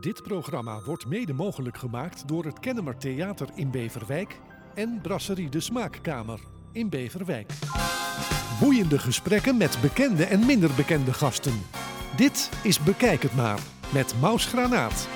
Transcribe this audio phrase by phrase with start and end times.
[0.00, 4.40] Dit programma wordt mede mogelijk gemaakt door het Kennemer Theater in Beverwijk
[4.74, 6.40] en Brasserie de Smaakkamer
[6.72, 7.52] in Beverwijk.
[8.60, 11.62] Boeiende gesprekken met bekende en minder bekende gasten.
[12.16, 13.60] Dit is Bekijk het maar
[13.92, 15.08] met Maus Granaat.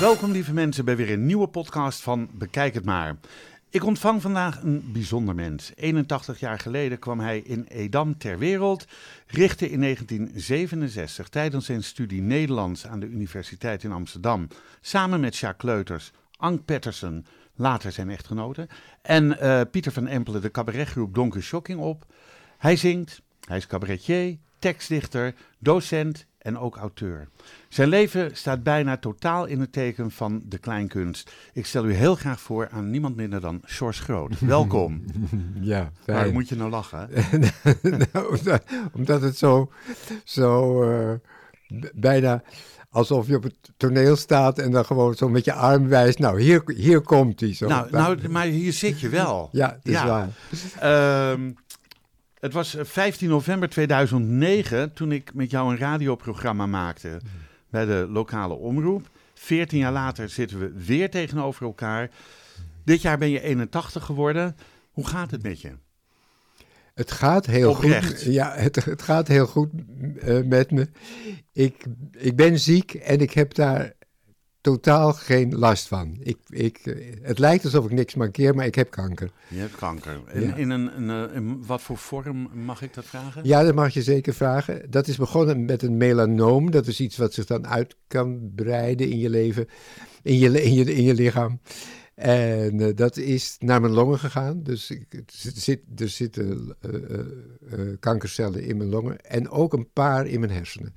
[0.00, 3.18] Welkom lieve mensen bij weer een nieuwe podcast van Bekijk het maar.
[3.72, 5.72] Ik ontvang vandaag een bijzonder mens.
[5.74, 8.86] 81 jaar geleden kwam hij in Edam ter wereld,
[9.26, 14.48] richtte in 1967 tijdens zijn studie Nederlands aan de Universiteit in Amsterdam
[14.80, 18.68] samen met Jacques Kleuters, Ank Pettersen, later zijn echtgenote,
[19.02, 22.06] en uh, Pieter van Empelen de cabaretgroep Donker Shocking op.
[22.58, 27.28] Hij zingt, hij is cabaretier, tekstdichter, docent en ook auteur.
[27.68, 31.32] Zijn leven staat bijna totaal in het teken van de kleinkunst.
[31.52, 34.38] Ik stel u heel graag voor aan niemand minder dan Sjors Groot.
[34.56, 35.04] Welkom.
[35.60, 36.32] Ja, Waar fijn.
[36.32, 37.08] moet je nou lachen?
[38.12, 38.38] nou,
[38.92, 39.70] omdat, het zo,
[40.24, 41.12] zo eh,
[41.94, 42.42] bijna
[42.90, 46.18] alsof je op het toneel staat en dan gewoon zo met je arm wijst.
[46.18, 47.68] Nou, hier, hier komt hij zo.
[47.68, 49.48] Nou, nou, maar hier zit je wel.
[49.52, 50.06] ja, het is ja.
[50.06, 50.28] waar.
[50.78, 51.50] Ehm,
[52.40, 57.20] het was eh, 15 november 2009 toen ik met jou een radioprogramma maakte
[57.70, 59.10] bij de lokale omroep.
[59.34, 62.10] 14 jaar later zitten we weer tegenover elkaar.
[62.84, 64.56] Dit jaar ben je 81 geworden.
[64.90, 65.72] Hoe gaat het met je?
[66.94, 68.22] Het gaat heel Oprecht.
[68.22, 68.32] goed.
[68.32, 69.70] Ja, het, het gaat heel goed
[70.20, 70.88] eh, met me.
[71.52, 73.92] Ik, ik ben ziek en ik heb daar
[74.60, 76.16] totaal geen last van.
[76.22, 79.30] Ik, ik, eh, het lijkt alsof ik niks mankeer, maar ik heb kanker.
[79.48, 80.20] Je hebt kanker.
[80.26, 80.54] En Ja.
[80.54, 83.44] in een, een, eh, in wat voor vorm mag ik dat vragen?
[83.44, 84.90] Ja, dat mag je zeker vragen.
[84.90, 86.70] Dat is begonnen met een melanoom.
[86.70, 89.66] Dat is iets wat zich dan uit kan breiden in je leven,
[90.22, 91.60] in je, in je, in je lichaam.
[92.14, 94.62] En eh, dat is naar mijn longen gegaan.
[94.62, 95.22] Dus ik, er
[95.54, 96.76] zit, er zitten
[98.00, 100.94] kankercellen in mijn longen en ook een paar in mijn hersenen.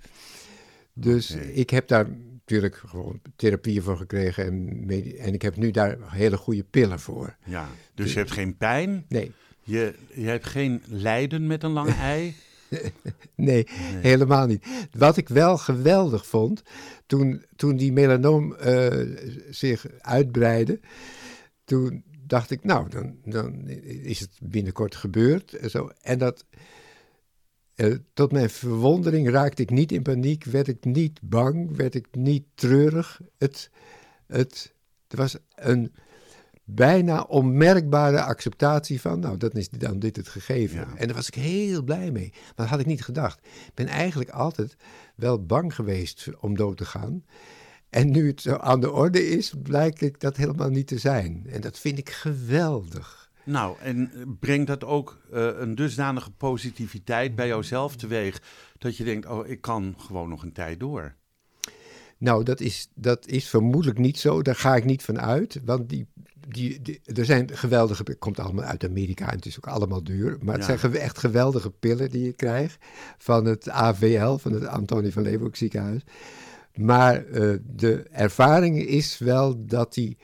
[0.94, 2.08] Dus ik heb daar
[2.46, 4.86] natuurlijk gewoon therapieën voor gekregen en,
[5.18, 7.36] en ik heb nu daar hele goede pillen voor.
[7.46, 9.06] Ja, dus je hebt geen pijn.
[9.08, 12.36] Nee, Je, je hebt geen lijden met een lange ei.
[13.36, 13.68] Nee,
[14.02, 14.66] helemaal niet.
[14.92, 16.64] Wat ik wel geweldig vond,
[17.06, 19.00] toen, toen die melanoom eh,
[19.50, 20.80] zich uitbreidde,
[21.66, 23.68] toen dacht ik, nou, dan, dan
[24.04, 25.54] is het binnenkort gebeurd.
[25.54, 25.90] En, zo.
[26.02, 26.46] en dat,
[27.76, 32.08] eh, tot mijn verwondering raakte ik niet in paniek, werd ik niet bang, werd ik
[32.12, 33.22] niet treurig.
[33.38, 33.70] Het,
[34.28, 34.74] het,
[35.08, 35.94] er was een
[36.64, 40.80] bijna onmerkbare acceptatie van, nou, dat is dan dit het gegeven.
[40.80, 40.96] Ja.
[40.96, 42.30] En daar was ik heel blij mee.
[42.32, 43.40] Maar dat had ik niet gedacht.
[43.46, 44.76] Ik ben eigenlijk altijd
[45.16, 47.24] wel bang geweest om dood te gaan.
[47.90, 51.46] En nu het zo aan de orde is, blijkt ik dat helemaal niet te zijn.
[51.50, 53.23] En dat vind ik geweldig.
[53.46, 58.42] Nou, en brengt dat ook eh, een dusdanige positiviteit bij jouzelf teweeg
[58.78, 61.16] dat je denkt, oh, ik kan gewoon nog een tijd door.
[62.18, 64.42] Nou, dat is, dat is vermoedelijk niet zo.
[64.42, 65.62] Daar ga ik niet van uit.
[65.66, 66.08] Want die,
[66.48, 68.02] die, die- er zijn geweldige...
[68.06, 70.38] Het komt allemaal uit Amerika en het is ook allemaal duur.
[70.42, 70.78] Maar het Ja.
[70.78, 72.86] zijn echt geweldige pillen die je krijgt.
[73.18, 76.02] Van het AVL, van het Antonie van Leeuwenhoek ziekenhuis.
[76.76, 80.18] Maar eh, de ervaring is wel dat die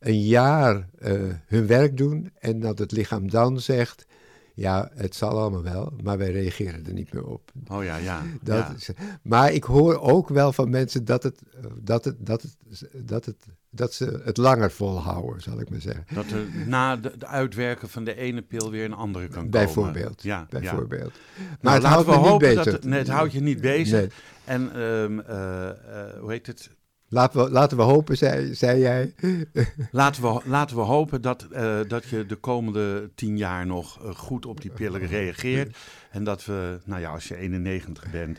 [0.00, 1.12] een jaar eh,
[1.46, 2.30] hun werk doen.
[2.38, 4.06] En dat het lichaam dan zegt...
[4.54, 7.52] Ja, het zal allemaal wel, maar wij reageren er niet meer op.
[7.68, 8.22] Oh ja, ja.
[8.42, 8.74] Dat ja.
[8.76, 8.90] is,
[9.22, 11.42] maar ik hoor ook wel van mensen dat, het,
[11.78, 12.56] dat, het, dat, het,
[12.92, 13.36] dat, het,
[13.70, 16.04] dat ze het langer volhouden, zal ik maar zeggen.
[16.14, 19.50] Dat er na de, de uitwerken van de ene pil weer een andere kan komen.
[19.50, 20.22] Bijvoorbeeld.
[20.22, 20.60] Ja, ja.
[20.60, 21.12] bijvoorbeeld.
[21.36, 22.64] Nou, Maar het houdt me niet bezig.
[22.64, 23.98] Dat het, nee, het houdt je niet bezig.
[23.98, 24.10] Nee.
[24.44, 26.70] En ehm, eh, eh, hoe heet het?
[27.12, 29.14] Laten, we, laten we hopen, zei, zei jij.
[29.90, 34.14] Laten we, laten we hopen dat, eh, dat je de komende tien jaar nog eh,
[34.14, 35.76] goed op die pillen reageert.
[36.10, 38.38] En dat we, nou ja, als je 91 bent.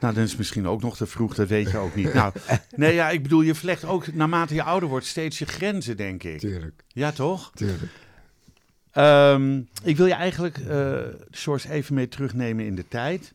[0.00, 2.14] Nou, dan is het misschien ook nog te vroeg, dat weet je ook niet.
[2.14, 2.32] Nou,
[2.76, 6.22] nee, ja, ik bedoel, je verlegt ook naarmate je ouder wordt steeds je grenzen, denk
[6.22, 6.38] ik.
[6.38, 7.50] Tuurlijk, Ja, toch?
[7.54, 7.92] tuurlijk.
[8.92, 10.60] Ehm, ik wil je eigenlijk,
[11.32, 13.32] Sjors, even mee terugnemen in de tijd.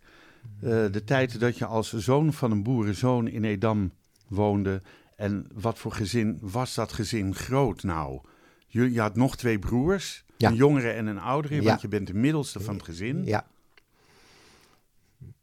[0.91, 3.91] De tijd dat je als zoon van een boerenzoon in Edam
[4.27, 4.81] woonde.
[5.15, 8.19] En wat voor gezin was dat gezin groot nou?
[8.67, 10.49] Je, je had nog twee broers, Ja.
[10.49, 11.63] een jongere en een oudere, Ja.
[11.63, 13.25] want je bent de middelste van het gezin.
[13.25, 13.47] Ja.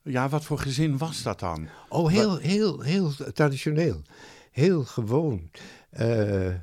[0.02, 0.28] Ja.
[0.28, 1.68] wat voor gezin was dat dan?
[1.88, 4.02] Oh, heel, heel, heel traditioneel.
[4.50, 5.50] Heel gewoon.
[5.90, 6.54] Eh, eh,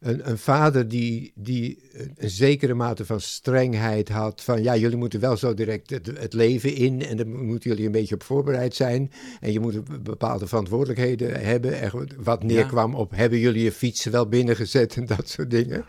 [0.00, 1.78] een, een vader die, die
[2.16, 4.42] een zekere mate van strengheid had.
[4.42, 7.04] Van ja, jullie moeten wel zo direct het, het leven in.
[7.04, 9.10] En daar moeten jullie een beetje op voorbereid zijn.
[9.40, 11.92] En je moet be- bepaalde verantwoordelijkheden hebben.
[12.22, 15.84] Wat neerkwam op hebben jullie je fietsen wel binnengezet en dat soort dingen.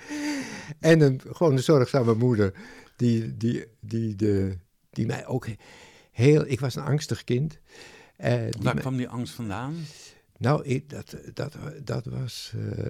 [0.79, 2.53] En een, gewoon een zorgzame moeder
[2.95, 4.57] die, die, die, de,
[4.89, 5.47] die mij ook
[6.11, 6.43] heel...
[6.47, 7.59] Ik was een angstig kind.
[8.17, 9.75] Die Waar kwam die angst vandaan?
[10.37, 12.53] Nou, ik, dat, dat, dat was.
[12.55, 12.85] eh,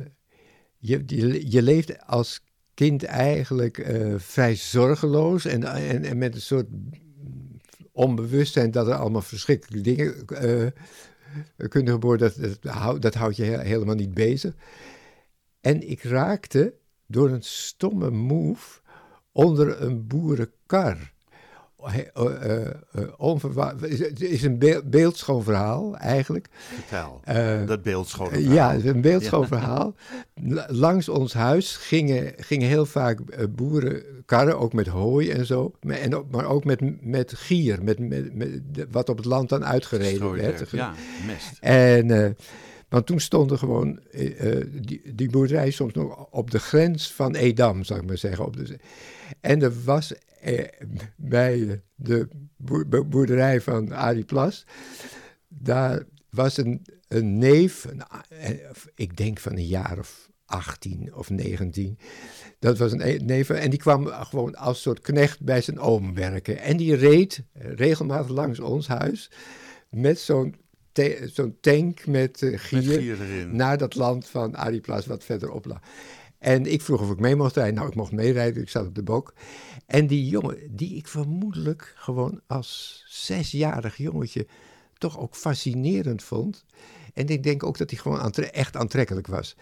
[0.82, 2.44] je, je, leeft als
[2.74, 6.68] kind eigenlijk eh, vrij zorgeloos en, en, en met een soort
[7.92, 10.68] onbewustzijn dat er allemaal verschrikkelijke dingen eh,
[11.70, 12.20] kunnen gebeuren.
[12.20, 14.54] Dat, dat, hou- dat houdt je he- helemaal niet bezig.
[15.62, 16.74] En ik raakte
[17.08, 18.80] door een stomme move
[19.32, 21.11] onder een boerenkar.
[21.86, 22.74] Eh, eh, eh,
[23.18, 26.48] onverwa- Het is een beel- beeldschoon verhaal eigenlijk.
[26.52, 27.22] Vertel.
[27.66, 28.32] Dat beeldschoon.
[28.32, 29.96] Eh, Ja, het is een beeldschoon verhaal.
[30.42, 35.72] La- Langs ons huis gingen, gingen heel vaak eh, boerenkarren, ook met hooi en zo.
[35.82, 38.00] Maar, en, ook- maar ook met, met gier, met,
[38.34, 38.56] met,
[38.92, 40.60] wat op het land dan uitgereden werd.
[40.80, 40.94] Ja,
[41.28, 41.58] mest.
[41.60, 42.36] En,
[42.90, 44.00] want toen stonden gewoon
[44.82, 48.46] die, die boerderij soms nog op de grens van Edam, zou ik maar zeggen.
[48.46, 48.78] Op de,
[49.42, 50.14] en er was
[51.16, 52.28] bij de
[52.58, 54.66] boer- bo- boerderij van Arie Plas,
[55.48, 61.30] daar was een, een neef, een, eh, ik denk van een jaar of 18 of
[61.30, 61.98] 19.
[62.60, 66.14] Dat was een e- neef en die kwam gewoon als soort knecht bij zijn oom
[66.14, 66.60] werken.
[66.60, 69.32] En die reed regelmatig langs ons huis
[69.90, 70.56] met zo'n
[71.62, 73.18] tank met eh, Met gier
[73.52, 75.80] naar dat land van Ariplas wat verderop lag.
[76.42, 77.76] En ik vroeg of ik mee mocht rijden.
[77.76, 79.34] Nou, ik mocht meerijden, ik zat op de bok.
[79.86, 84.48] En die jongen, die ik vermoedelijk gewoon als zesjarig jongetje
[84.98, 86.66] toch ook fascinerend vond.
[87.14, 89.56] En ik denk ook dat hij gewoon aantre- echt aantrekkelijk was.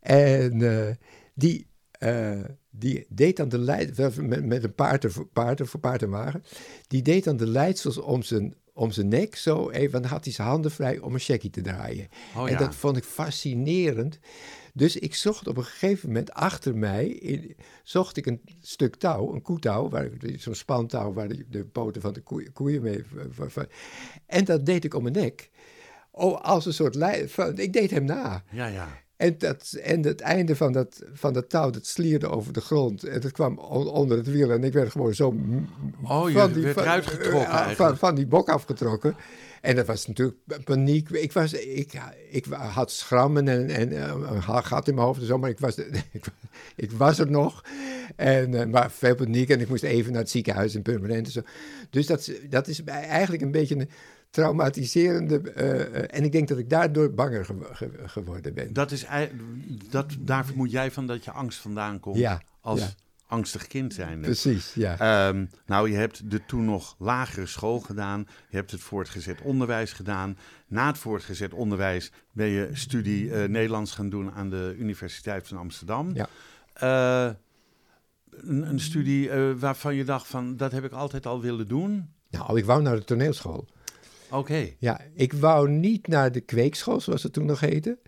[0.00, 0.94] En eh,
[1.34, 6.02] die, eh, die deed dan de leid met, met een paard, voor paard, voor paard
[6.02, 6.44] en wagen.
[6.86, 10.02] Die deed dan de leidsels om zijn, om zijn nek zo even.
[10.02, 12.08] Dan had hij zijn handen vrij om een checkie te draaien.
[12.36, 12.58] Oh en ja.
[12.58, 14.18] dat vond ik fascinerend.
[14.76, 19.34] Dus ik zocht op een gegeven moment achter mij, in, zocht ik een stuk touw,
[19.34, 23.04] een koetouw, waar, zo'n spantouw waar de, de poten van de koeien, koeien mee...
[23.30, 23.66] van- van-
[24.26, 25.50] en dat deed ik om mijn nek.
[26.10, 28.42] Oh, als een soort van, ik deed hem na.
[28.50, 28.88] Ja, ja.
[29.16, 33.04] En, dat, en het einde van dat, van dat touw, dat slierde over de grond.
[33.04, 34.50] En dat kwam on- onder het wiel.
[34.50, 35.36] En ik werd gewoon zo...
[36.02, 37.98] Oh, je van die, werd van, eruit getrokken eh, van, eigenlijk.
[37.98, 39.16] van die bok afgetrokken.
[39.64, 41.08] En dat was natuurlijk paniek.
[41.10, 41.92] Ik, was, ik,
[42.30, 45.58] ik had schrammen en, en eh, een gat in mijn hoofd en zo, maar ik
[45.58, 45.76] was,
[46.12, 46.24] ik,
[46.76, 47.64] ik was er nog.
[48.16, 51.32] En, eh, maar veel paniek en ik moest even naar het ziekenhuis in Purmerend en
[51.32, 51.40] zo.
[51.90, 53.90] Dus dat, is- dat is eigenlijk een beetje een
[54.30, 55.40] traumatiserende...
[55.50, 58.72] eh, en ik denk dat ik daardoor banger ge- ge- geworden ben.
[58.72, 59.06] Dat is,
[59.90, 62.88] dat, daar vermoed jij van dat je angst vandaan komt Ja, als ja.
[63.26, 64.20] Angstig kind zijn.
[64.20, 64.98] Precies, ja.
[64.98, 68.26] Ehm, nou, je hebt de toen nog lagere school gedaan.
[68.48, 70.38] Je hebt het voortgezet onderwijs gedaan.
[70.66, 75.56] Na het voortgezet onderwijs ben je studie eh, Nederlands gaan doen aan de Universiteit van
[75.56, 76.14] Amsterdam.
[76.14, 76.28] Ja.
[76.72, 77.34] Eh,
[78.30, 82.08] een, een studie eh, waarvan je dacht van, dat heb ik altijd al willen doen.
[82.30, 83.66] Nou, ik wou naar de toneelschool.
[84.30, 84.74] Oké.
[84.78, 87.98] Ja, ik wou niet naar de kweekschool, zoals het toen nog heette.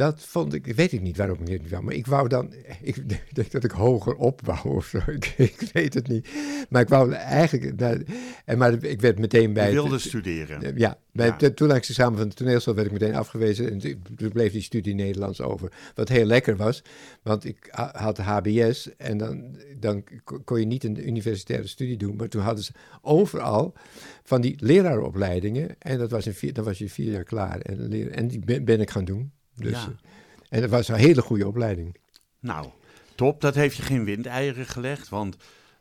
[0.00, 2.52] Dat vond ik, weet ik niet waarom ik niet wou, maar ik wou dan,
[2.82, 6.28] ik denk dat ik hoger op wou of zo, ik, ik weet het niet.
[6.68, 7.98] Maar ik wou eigenlijk, naar,
[8.44, 9.62] en maar ik werd meteen bij...
[9.70, 10.78] Je het- wilde studeren.
[10.78, 11.36] ja, bij Ja.
[11.38, 13.70] het toelatingsexamen van de toneelschool werd ik meteen afgewezen.
[13.70, 13.78] En
[14.16, 15.72] toen bleef die studie Nederlands over.
[15.94, 16.82] Wat heel lekker was,
[17.22, 21.96] want ik ha- had HBS en dan, dan ko- kon je niet een universitaire studie
[21.96, 22.16] doen.
[22.16, 23.74] Maar toen hadden ze overal
[24.22, 25.76] van die leraaropleidingen.
[25.78, 27.60] En dat was in vier, dan was je vier jaar klaar.
[27.60, 29.32] En, en die ben ik gaan doen.
[29.60, 29.84] Dus, Ja.
[29.84, 30.08] eh,
[30.48, 31.96] En dat was een hele goede opleiding.
[32.40, 32.66] Nou,
[33.14, 33.40] top.
[33.40, 35.36] Dat heeft je geen windeieren gelegd, want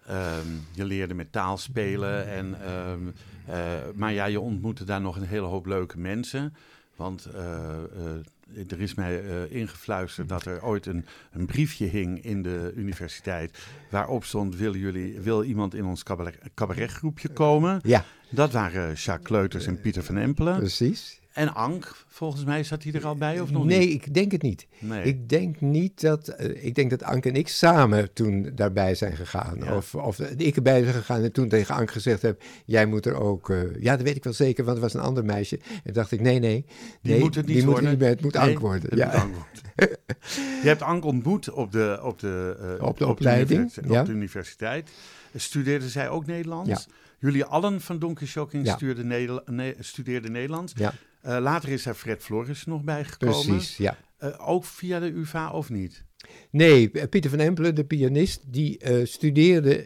[0.07, 2.27] ehm, je leerde met taal spelen.
[2.27, 3.00] En, ehm,
[3.45, 6.53] eh, maar ja, je ontmoette daar nog een hele hoop leuke mensen.
[6.95, 12.41] Want eh, er is mij eh, ingefluisterd dat er ooit een, een briefje hing in
[12.41, 13.57] de universiteit.
[13.89, 17.79] Waarop stond: wil, jullie, wil iemand in ons cabaret, cabaretgroepje komen?
[17.83, 20.57] Ja, Dat waren Jacques Kleuters en Pieter van Empelen.
[20.57, 21.18] precies.
[21.39, 23.89] En Ank, volgens mij zat hij er al bij of nog nee, niet?
[24.05, 24.67] ik denk het niet.
[24.79, 25.03] Nee.
[25.03, 26.27] Ik denk niet dat.
[26.27, 29.58] eh, ik denk dat Anke en ik samen toen daarbij zijn gegaan.
[29.60, 29.75] Ja.
[29.75, 33.15] Of, of ik erbij ben gegaan en toen tegen Anke gezegd heb: Jij moet er
[33.15, 33.50] ook.
[33.50, 35.60] eh, ja, dat weet ik wel zeker, want het was een ander meisje.
[35.84, 36.65] En dacht ik: Nee, nee.
[37.01, 37.84] Die nee, moet het niet die worden.
[37.84, 38.89] Moet niet meer, het moet Nee, Anke worden.
[38.89, 39.05] het Ja.
[39.05, 39.98] moet Ank worden.
[40.63, 44.00] Je hebt Ank ontmoet op de, op de, eh, Op de opleiding, universiteit- ja.
[44.00, 44.89] op de universiteit.
[45.36, 46.69] Studeerde zij ook Nederlands?
[46.69, 46.79] Ja.
[47.19, 48.75] Jullie allen van Donker Shocking Ja.
[48.75, 50.72] studeerden Nederlands.
[50.75, 53.45] Ja, Eh, later is daar Fred Floris nog bijgekomen.
[53.45, 53.77] precies.
[53.77, 53.97] Ja.
[54.17, 56.03] Eh, ook via de UvA of niet?
[56.51, 59.85] Nee, eh, Pieter van Empelen, de pianist, die studeerde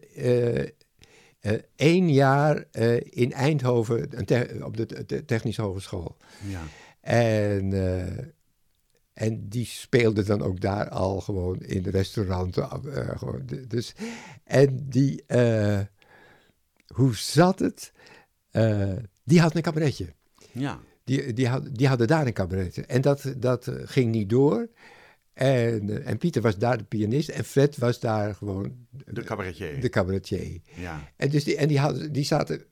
[1.75, 2.65] één jaar
[3.03, 4.09] in Eindhoven
[4.63, 6.17] op de te- Technische Hogeschool.
[6.47, 6.61] Ja.
[7.01, 7.73] En,
[9.13, 12.67] en die speelde dan ook daar al gewoon in restauranten.
[13.17, 13.93] gewoon, dus,
[14.43, 15.23] en die,
[16.93, 17.91] hoe zat het?
[19.23, 20.07] Die had een cabaretje.
[20.51, 20.79] Ja.
[21.03, 22.85] Die, die, had, die hadden daar een cabaret.
[22.85, 24.67] En dat, dat ging niet door.
[25.33, 29.81] En, eh, en Pieter was daar de pianist en Fred was daar gewoon De cabaretier.
[29.81, 30.59] de cabaretier.
[30.75, 31.09] Ja.
[31.15, 32.63] En, dus die, en die, hadden, die zaten,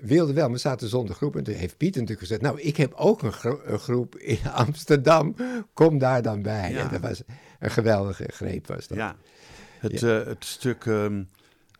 [0.00, 1.36] wilden wel, maar zaten zonder groep.
[1.36, 4.38] En toen heeft Pieter natuurlijk gezegd, nou, ik heb ook een, gro- een groep in
[4.64, 5.34] Amsterdam,
[5.72, 6.72] kom daar dan bij.
[6.72, 6.78] Ja.
[6.84, 7.22] En dat was
[7.58, 8.98] een geweldige greep was dat.
[8.98, 9.16] ja.
[9.78, 11.22] Het, eh, het stuk ehm,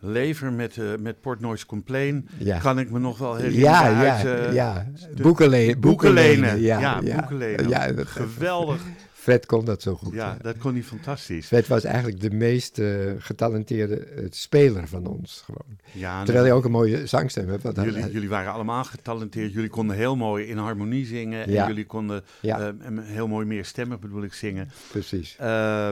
[0.01, 2.59] lever met, eh met Portnoy's Complain Ja.
[2.59, 3.71] kan ik me nog wel herinneren.
[3.71, 4.87] Ja, ja, uit, eh, ja.
[5.15, 6.61] de- Boeken, le- Boeken lenen.
[6.61, 7.15] Ja, Ja, ja.
[7.17, 7.69] boeken lenen.
[7.69, 8.83] Ja, dat- Geweldig.
[9.29, 10.15] Fred kon dat zo goed.
[10.15, 11.47] Ja, dat kon hij fantastisch.
[11.47, 12.89] Fred was eigenlijk de meest eh,
[13.19, 15.43] getalenteerde eh, speler van ons.
[15.45, 15.79] Gewoon.
[15.93, 17.63] Ja, Terwijl hij ook een mooie zangstem heeft.
[17.63, 19.53] hij- jullie, jullie waren allemaal getalenteerd.
[19.53, 21.47] Jullie konden heel mooi in harmonie zingen.
[21.47, 22.69] En jullie konden eh,
[23.01, 24.69] heel mooi meerstemmig bedoel ik zingen.
[24.91, 25.37] Precies.
[25.39, 25.49] Ehm,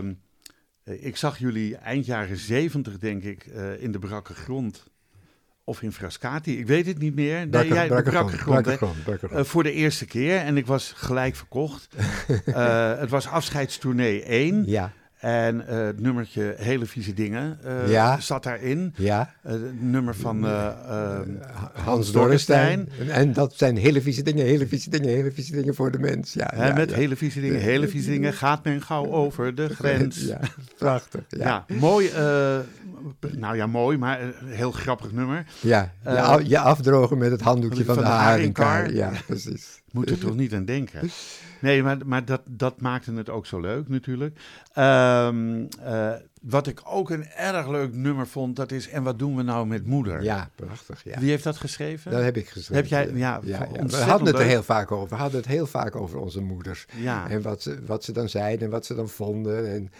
[0.06, 0.12] eh,
[0.94, 4.84] ik zag jullie eind jaren zeventig, denk ik, eh, in de brakke grond.
[5.64, 6.58] Of in Frascati.
[6.58, 7.36] Ik weet het niet meer.
[7.36, 8.72] Nee, Brakke- jij, de brakke brakke grond, grond,
[9.32, 10.36] Eh, voor de eerste keer.
[10.38, 11.88] En ik was gelijk verkocht.
[12.44, 14.64] Eh, het was afscheidstournee 1.
[14.66, 18.20] Ja, En eh, het nummertje Hele Vieze Dingen eh, Ja.
[18.20, 18.94] zat daarin.
[18.96, 19.32] ja.
[19.42, 21.20] Eh, het nummer van eh, eh,
[21.84, 22.88] Hans Dorrestein.
[23.08, 26.32] En, dat zijn hele vieze dingen, hele vieze dingen, hele vieze dingen voor de mens.
[26.32, 26.96] Ja, ja, met ja.
[26.96, 30.20] hele vieze dingen, hele vieze dingen gaat men gauw over de grens.
[30.24, 30.40] Ja,
[30.78, 31.20] prachtig.
[31.28, 31.74] Ja, Ja, ja.
[31.78, 32.10] mooi.
[33.36, 35.46] nou ja, mooi, maar een heel grappig nummer.
[35.60, 38.92] Je, af- je afdrogen met het handdoekje van van, de de haringkar.
[38.92, 39.82] Ja, precies.
[39.96, 41.10] Moet er toch niet aan denken.
[41.60, 44.38] Nee, maar, maar dat, dat maakte het ook zo leuk natuurlijk.
[44.72, 46.12] Ehm, eh,
[46.42, 49.66] wat ik ook een erg leuk nummer vond, dat is En wat doen we nou
[49.66, 50.22] met moeder?
[50.22, 51.04] Ja, prachtig.
[51.04, 51.18] Ja.
[51.20, 52.10] Wie heeft dat geschreven?
[52.10, 52.74] Dat heb ik geschreven.
[52.74, 53.86] Heb jij- ja, ja, ja.
[53.86, 55.08] We hadden het er heel vaak over.
[55.08, 56.86] We hadden het heel vaak over onze moeders.
[56.96, 57.28] Ja.
[57.28, 59.70] En wat ze, wat ze dan zeiden en wat ze dan vonden.
[59.72, 59.90] En,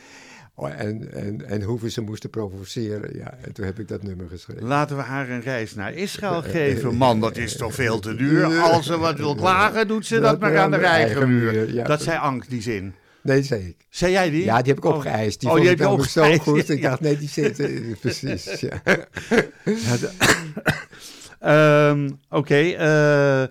[0.65, 3.17] en, en, en hoe we ze moesten provoceren.
[3.17, 4.65] Ja, en toen heb ik dat nummer geschreven.
[4.67, 6.95] Laten we haar een reis naar Israël geven.
[6.95, 8.59] Man, dat is toch veel te duur.
[8.61, 11.73] Als ze wat wil klagen, doet ze dat maar aan de eigen muur.
[11.75, 11.85] ja.
[11.85, 12.95] Dat zei Ank, die zin.
[13.23, 13.77] Nee, zei ik.
[13.89, 14.45] Zei jij die?
[14.45, 14.95] Ja, die heb ik Oh.
[14.95, 15.41] opgeëist.
[15.41, 16.67] Die Oh, vond die ik heb je namelijk zo goed.
[16.69, 17.61] ja, Ik dacht, nee, die zit...
[17.61, 18.83] eh, Precies, ja.
[21.41, 23.43] Ehm, Oké, eh,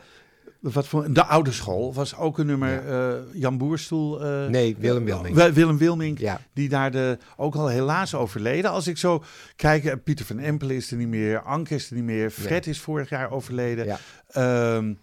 [0.73, 2.87] wat voor de oude school was ook een nummer.
[2.87, 4.23] eh, Jan Boerstoel.
[4.25, 5.35] eh, Nee, Willem Wilming.
[5.35, 6.39] Wi- Willem Wilming, Ja.
[6.53, 8.71] die daar de, ook al helaas overleden.
[8.71, 9.23] Als ik zo
[9.55, 12.67] kijk, eh, Pieter van Empelen is er niet meer, Anke is er niet meer, Fred
[12.67, 13.85] is vorig jaar overleden.
[13.85, 13.99] Ja.
[14.27, 14.93] Ehm,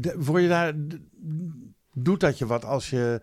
[0.00, 0.72] de- word je daar,
[1.94, 3.20] doet dat je wat als je,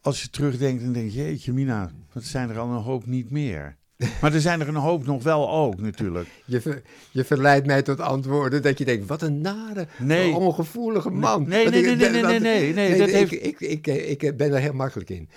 [0.00, 3.76] als je terugdenkt en denkt, jeetje Mina, wat zijn er al een hoop niet meer.
[4.20, 6.28] Maar er zijn er een hoop nog wel ook natuurlijk.
[6.44, 10.34] Je, ver- je verleidt mij tot antwoorden dat je denkt, wat een nare, Nee.
[10.34, 11.48] ongevoelige man.
[11.48, 14.36] Nee, nee, nee, nee, nee, want- nee, nee, dat ik, heeft- ik, ik, ik, ik
[14.36, 15.28] ben er heel makkelijk in.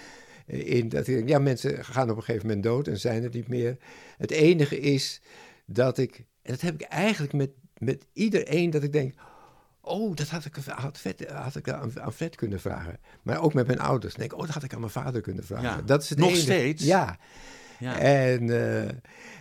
[0.46, 3.30] in dat ik, denk, ja, mensen gaan op een gegeven moment dood en zijn er
[3.34, 3.78] niet meer.
[4.18, 5.22] Het enige is
[5.66, 9.14] dat ik, en dat heb ik eigenlijk met, met iedereen, dat ik denk,
[9.82, 13.00] oh, dat had ik, had vet, had ik aan, aan Fred kunnen vragen.
[13.24, 14.14] Maar ook met mijn ouders.
[14.14, 15.64] denk ik, oh, dat had ik aan mijn vader kunnen vragen.
[15.70, 15.82] Ja.
[15.86, 16.44] Dat is het Nog enige.
[16.44, 16.84] steeds?
[16.84, 17.18] Ja.
[17.80, 17.98] Ja.
[18.00, 18.82] En, eh,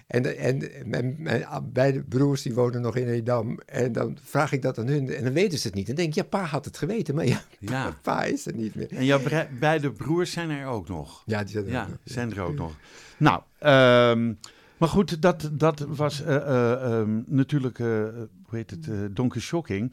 [0.07, 3.59] en, en mijn, mijn beide broers die wonen nog in Edam.
[3.67, 5.89] En dan vraag ik dat aan hun en dan weten ze het niet.
[5.89, 7.97] En denk ik, ja, pa had het geweten, maar ja, Ja.
[8.03, 8.89] pa is er niet meer.
[8.93, 9.21] En jouw
[9.59, 11.23] beide broers zijn er ook nog.
[11.27, 11.99] Ja, die zat er Ja, ook nog.
[12.05, 12.73] zijn er ook nog.
[13.17, 14.33] Nou, ehm,
[14.79, 19.93] maar goed, dat, dat was eh, eh, ehm, natuurlijk, hoe heet het, Donkey Shocking.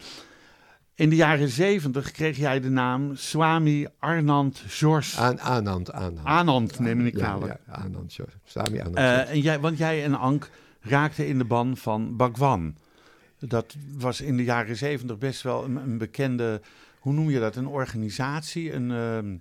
[0.95, 6.19] In de jaren zeventig kreeg jij de naam Swami Arnand George Aan, Anand, Anand.
[6.23, 8.37] Anand, neem me niet Ja, Anand, George.
[8.43, 8.95] Sami Anand.
[8.95, 9.31] Eh, George.
[9.31, 10.49] en jij, want jij en Ank
[10.79, 12.75] raakten in de ban van Bhagwan.
[13.39, 16.61] Dat was in de jaren zeventig best wel een, een bekende,
[16.99, 19.35] hoe noem je dat, een organisatie, een, ehm,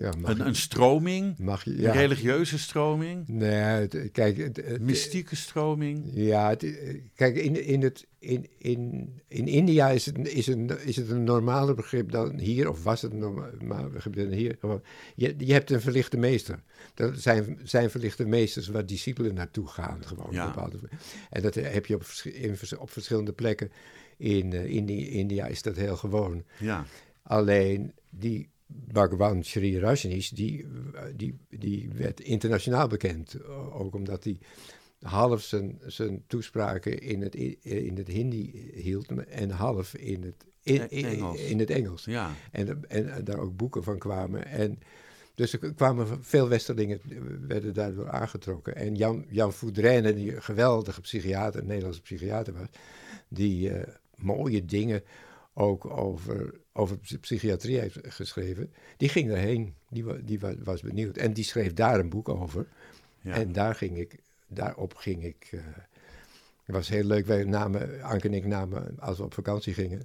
[0.00, 4.80] ja, een, je- een stroming, mag je, een religieuze stroming, Nee, het- kijk, het, het-
[4.80, 6.10] mystieke stroming.
[6.12, 10.96] Ja, eh, kijk, in, in, het, in, in, in India is het, is, een, is
[10.96, 14.58] het een normaler begrip dan hier, of was het een normaal begrip dan hier.
[15.14, 16.62] Je, je hebt een verlichte meester.
[16.94, 20.04] Dat zijn, zijn verlichte meesters waar discipelen naartoe gaan.
[20.06, 20.46] Gewoon, Ja.
[20.46, 20.78] bepaalde,
[21.30, 23.72] en dat heb je op, in, op verschillende plekken.
[24.16, 26.44] In eh, Indi- India is dat heel gewoon.
[26.58, 26.84] Ja,
[27.22, 28.48] Alleen die
[28.92, 30.66] Bhagwan Sri Rajneesh, die,
[31.16, 33.44] die, die werd internationaal bekend.
[33.72, 34.38] Ook omdat hij
[35.00, 37.34] half zijn, zijn toespraken in het,
[37.64, 41.40] in het Hindi hield en half in het, in, in, Engels.
[41.40, 42.04] in het Engels.
[42.04, 44.46] ja, En, en daar ook boeken van kwamen.
[44.46, 44.78] En
[45.34, 47.00] dus er kwamen veel Westerlingen,
[47.46, 48.76] werden daardoor aangetrokken.
[48.76, 52.66] En Jan, Jan Voudrenne, die een geweldige psychiater, een Nederlandse psychiater was,
[53.28, 55.02] die eh, mooie dingen
[55.54, 59.74] ook over, over psy- psychiatrie heeft geschreven, die ging erheen.
[59.88, 61.16] Die, die wa- was benieuwd.
[61.16, 62.66] En die schreef daar een boek over.
[63.20, 63.34] ja.
[63.34, 65.48] En daar ging ik, daarop ging ik.
[65.50, 65.60] eh,
[66.64, 67.26] het was heel leuk.
[67.26, 70.02] Wij namen, Anke en ik namen, als we op vakantie gingen,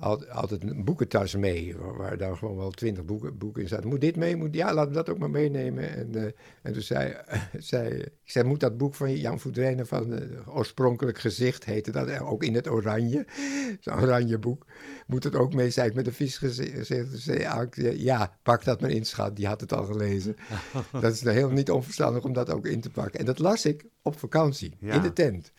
[0.00, 3.88] altijd een boekentas mee, waar, daar gewoon wel twintig boeken, boeken in zaten.
[3.88, 4.36] Moet dit mee?
[4.36, 5.96] Moet, ja, laten we dat ook maar meenemen.
[5.96, 7.16] En, eh, en toen zei,
[7.58, 12.08] zei ik, zei, moet dat boek van Jan Voudrenen van eh, Oorspronkelijk Gezicht heette dat,
[12.08, 13.26] eh, ook in het oranje,
[13.80, 14.66] zo'n oranje boek.
[15.06, 16.86] Moet het ook mee, ik met een vies gezicht.
[17.12, 20.36] Zei ja, pak dat maar in, schat, die had het al gelezen.
[21.00, 23.20] dat is nou heel niet onverstandig om dat ook in te pakken.
[23.20, 24.94] En dat las ik op vakantie, Ja.
[24.94, 25.52] in de tent.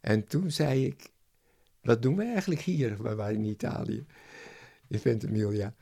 [0.00, 1.10] En toen zei ik,
[1.82, 3.02] wat doen we eigenlijk hier?
[3.02, 4.06] We waren in Italië,
[4.88, 5.74] in Ventimiglia.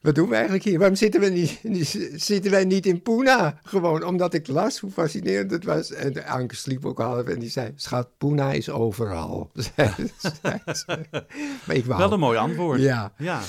[0.00, 0.78] Wat doen we eigenlijk hier?
[0.78, 1.28] Waarom zitten, we
[1.62, 3.60] niet, zitten wij niet in Puna?
[3.62, 5.92] Gewoon omdat ik las hoe fascinerend het was.
[5.92, 9.50] En Anke sliep ook half en die zei, schat, Puna is overal.
[11.66, 12.80] maar ik wou, Wel een mooi antwoord.
[12.80, 13.12] Ja.
[13.18, 13.40] ja.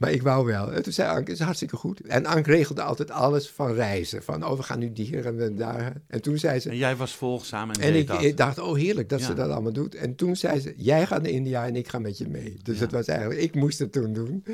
[0.00, 0.72] Maar ik wou wel.
[0.72, 2.00] En toen zei Anke, is hartstikke goed.
[2.00, 4.22] En Anke regelde altijd alles van reizen.
[4.22, 5.92] Van, oh, we gaan nu hier en we daar.
[6.06, 8.36] En toen zei ze, En jij was volgzaam en, en ik, dat.
[8.36, 9.94] dacht, oh heerlijk dat ze dat allemaal doet.
[9.94, 12.56] En toen zei ze, jij gaat naar India en ik ga met je mee.
[12.62, 12.82] Dus Ja.
[12.82, 14.44] het was eigenlijk, ik moest het toen doen.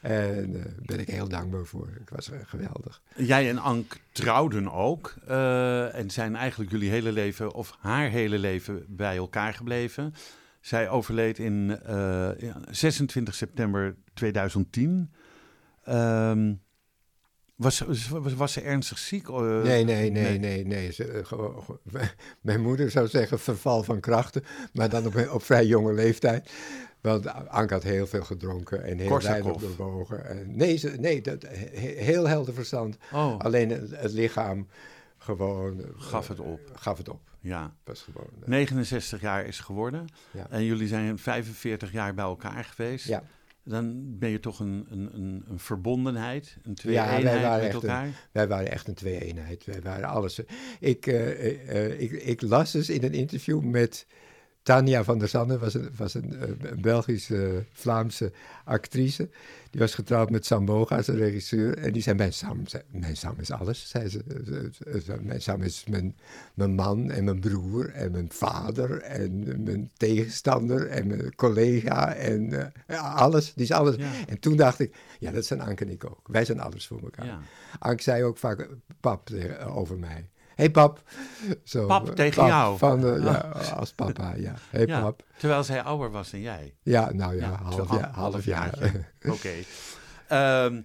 [0.00, 1.88] En daar ben ik heel dankbaar voor.
[2.00, 3.00] Ik was eh, geweldig.
[3.16, 5.14] Jij en Ank trouwden ook.
[5.26, 10.14] eh, en zijn eigenlijk jullie hele leven, of haar hele leven, bij elkaar gebleven.
[10.62, 15.12] Zij overleed in eh, ja, 26 september 2010.
[15.84, 16.54] Ehm,
[17.56, 17.78] was,
[18.10, 19.28] was, was ze ernstig ziek?
[19.28, 20.92] Eh, nee, nee, nee, nee, nee.
[20.92, 21.64] Ze, eh, gewoon,
[22.40, 24.42] mijn moeder zou zeggen verval van krachten,
[24.72, 26.50] maar dan op, op vrij jonge leeftijd.
[27.00, 30.26] Want Anke had heel veel gedronken en heel weinig bewogen.
[30.28, 32.96] En nee, ze, nee dat, he- heel helder verstand.
[33.12, 34.66] Oh, Alleen het, het lichaam
[35.22, 35.80] gewoon...
[35.80, 36.60] eh, Gaf het op.
[36.74, 37.20] Gaf het op.
[37.40, 37.74] ja.
[37.84, 38.28] Was gewoon...
[38.42, 40.06] eh, 69 jaar is geworden.
[40.30, 40.46] Ja.
[40.50, 43.06] En jullie zijn 45 jaar bij elkaar geweest.
[43.06, 43.22] ja.
[43.64, 48.08] Dan ben je toch een, een, een, een verbondenheid, een twee-eenheid met elkaar.
[48.32, 49.64] Wij waren echt een twee-eenheid.
[49.64, 50.40] Wij waren alles.
[50.80, 54.06] Ik, eh, eh, eh, ik, ik las dus in een interview met
[54.62, 58.32] Tanja van der Zanne, was een, was een, eh, een Belgische, Vlaamse
[58.64, 59.28] actrice.
[59.70, 61.78] Die was getrouwd met Sam een regisseur.
[61.78, 64.24] En die zei, mijn Sam, mijn Sam is alles, zei ze.
[65.20, 66.16] Mijn Sam is mijn,
[66.54, 72.72] mijn man en mijn broer en mijn vader en mijn tegenstander en mijn collega en
[72.86, 73.54] eh, alles.
[73.54, 73.96] Die is alles.
[73.96, 74.10] Ja.
[74.28, 76.28] En toen dacht ik, ja, dat zijn Anke en ik ook.
[76.28, 77.26] Wij zijn alles voor elkaar.
[77.26, 77.40] Ja.
[77.78, 78.68] Ank zei ook vaak
[79.00, 80.28] pap eh, over mij.
[80.54, 81.02] Hey, pap.
[81.64, 82.78] Zo, Pap eh, tegen jou?
[82.78, 83.38] Van, eh, ja,
[83.80, 84.54] als papa, ja.
[84.70, 85.24] hey, Ja, pap.
[85.38, 86.74] Terwijl zij ouder was dan jij.
[86.82, 88.78] Ja, nou ja, Ja, half, half half jaar.
[89.34, 89.50] Oké.
[90.28, 90.80] Ehm,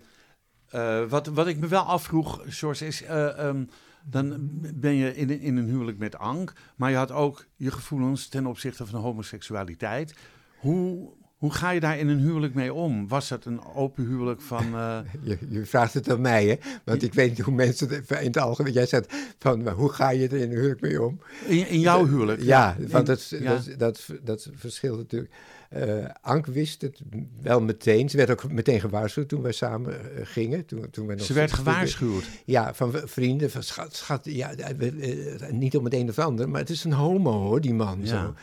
[0.69, 3.03] eh, wat, wat ik me wel afvroeg, George, is...
[3.03, 3.63] eh, ehm,
[4.03, 4.35] dan
[4.75, 8.27] ben je in, een- in een huwelijk met Ank, maar je had ook je gevoelens
[8.27, 10.15] ten opzichte van de homoseksualiteit.
[10.57, 13.07] Hoe, hoe ga je daar in een huwelijk mee om?
[13.07, 14.63] Was het een open huwelijk van...
[14.75, 16.55] eh, Je, je vraagt het aan mij, hè?
[16.83, 18.73] Want ik weet niet hoe mensen het in het algemeen...
[18.73, 21.19] Jij zegt van, maar hoe ga je er in een huwelijk mee om?
[21.45, 22.41] in, in jouw huwelijk?
[22.41, 23.39] Ja, want dat, ja.
[23.53, 25.31] dat, dat, dat verschilt natuurlijk.
[25.69, 26.99] Eh Ank wist het
[27.41, 28.09] wel meteen.
[28.09, 30.65] Ze werd ook meteen gewaarschuwd toen wij samen eh, gingen.
[30.65, 32.23] Toen, toen wij nog Ze werd gewaarschuwd.
[32.45, 36.49] Ja, van vrienden, van schat, schat ja, eh, we- niet om het een of ander,
[36.49, 37.99] maar het is een homo hoor, die man.
[38.01, 38.07] Ja.
[38.07, 38.33] Zo.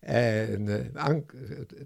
[0.00, 1.32] En Ank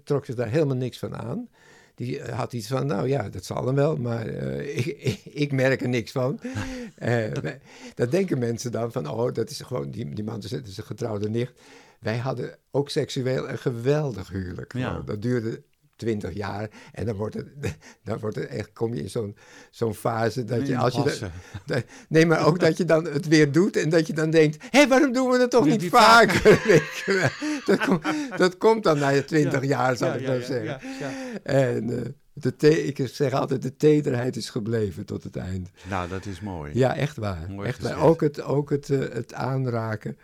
[0.03, 1.47] trok zich daar helemaal niks van aan.
[1.95, 4.27] Die had iets van, nou ja, dat zal dan wel, maar
[4.79, 6.39] ik, ik, ik merk er niks van.
[6.95, 7.59] Wij-
[7.95, 10.83] dat denken mensen dan van, oh, dat is gewoon, die, die man is, is een
[10.83, 11.51] getrouwde nicht.
[11.99, 14.73] Wij hadden ook seksueel een geweldig huwelijk.
[14.73, 15.01] Ja.
[15.05, 15.63] Dat duurde
[15.95, 17.47] twintig jaar en dan wordt het,
[18.03, 19.35] dan wordt het echt, kom je in zo'n
[19.71, 21.03] zo'n fase dat je, als je,
[21.65, 24.57] dat- Nee, maar ook dat je dan het weer doet en dat je dan denkt:
[24.69, 26.61] hé, waarom doen we dat toch Niet- vaker?
[27.65, 28.03] Dat, komt,
[28.37, 30.65] dat komt dan na je twintig jaar, zal Ja, ik ja, maar ja, zeggen.
[30.99, 31.11] ja, ja.
[31.43, 35.69] En eh, de te- ik zeg altijd: de tederheid is gebleven tot het eind.
[35.89, 36.71] Nou, dat is mooi.
[36.73, 37.45] Ja, echt waar.
[37.49, 37.97] Mooi echt waar.
[38.01, 40.17] Ook het, ook het, eh, het aanraken.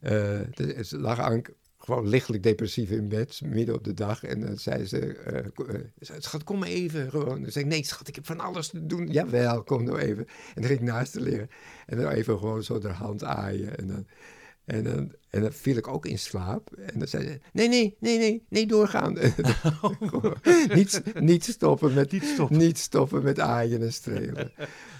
[0.00, 0.40] Eh,
[0.82, 1.18] ze lag
[1.78, 4.24] gewoon lichtelijk depressief in bed, midden op de dag.
[4.24, 5.16] En dan zei ze,
[5.98, 7.10] zei, schat, kom maar even.
[7.10, 7.42] Gewoon.
[7.42, 9.06] Dan zei ik, nee schat, ik heb van alles te doen.
[9.06, 10.26] Jawel, kom nou even.
[10.26, 11.50] En dan ging ik naast haar liggen.
[11.86, 13.78] En dan even gewoon zo de hand aaien.
[13.78, 14.06] En dan,
[14.64, 16.72] en, dan, en dan viel ik ook in slaap.
[16.72, 19.12] En dan zei ze, nee, nee, nee, nee, nee, doorgaan.
[20.74, 22.56] Niet, niet, stoppen met, Niet stoppen.
[22.58, 24.52] niet stoppen met aaien en strelen.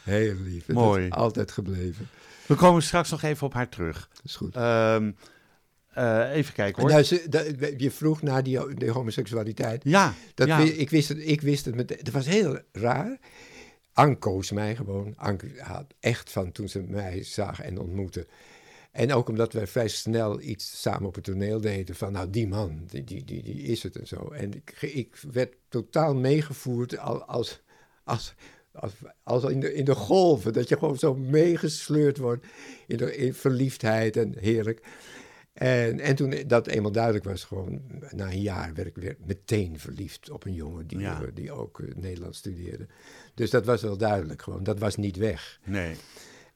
[0.03, 0.69] Heel lief.
[0.69, 1.07] Mooi.
[1.07, 2.09] is altijd gebleven.
[2.49, 4.09] We komen straks nog even op haar terug.
[4.13, 4.57] Dat is goed.
[4.57, 5.13] Ehm,
[5.89, 6.91] eh, even kijken hoor.
[6.91, 9.85] Nou, dat- je vroeg naar die, die homoseksualiteit.
[9.85, 10.59] ja, Dat ja.
[10.59, 11.99] ik, wist het, ik wist het meteen.
[11.99, 13.19] Het was heel raar.
[13.93, 15.13] Ank koos mij gewoon.
[15.17, 18.27] Ank had echt van toen ze mij zag en ontmoette.
[18.93, 21.95] En ook omdat wij vrij snel iets samen op het toneel deden.
[21.95, 24.29] Van nou, die man, die, die, die, die is het en zo.
[24.31, 27.61] En ik, ik werd totaal meegevoerd al- als,
[28.05, 28.35] als,
[29.23, 30.53] als, in, de, in de golven.
[30.53, 32.47] Dat je gewoon zo meegesleurd wordt
[32.87, 34.87] in, de, in verliefdheid en heerlijk.
[35.53, 39.79] En, en toen dat eenmaal duidelijk was, gewoon na een jaar werd ik weer meteen
[39.79, 41.23] verliefd op een jongen die, Ja.
[41.23, 42.87] eh, die ook eh, Nederlands studeerde.
[43.35, 45.61] Dus dat was wel duidelijk gewoon, dat was niet weg.
[45.65, 45.95] Nee,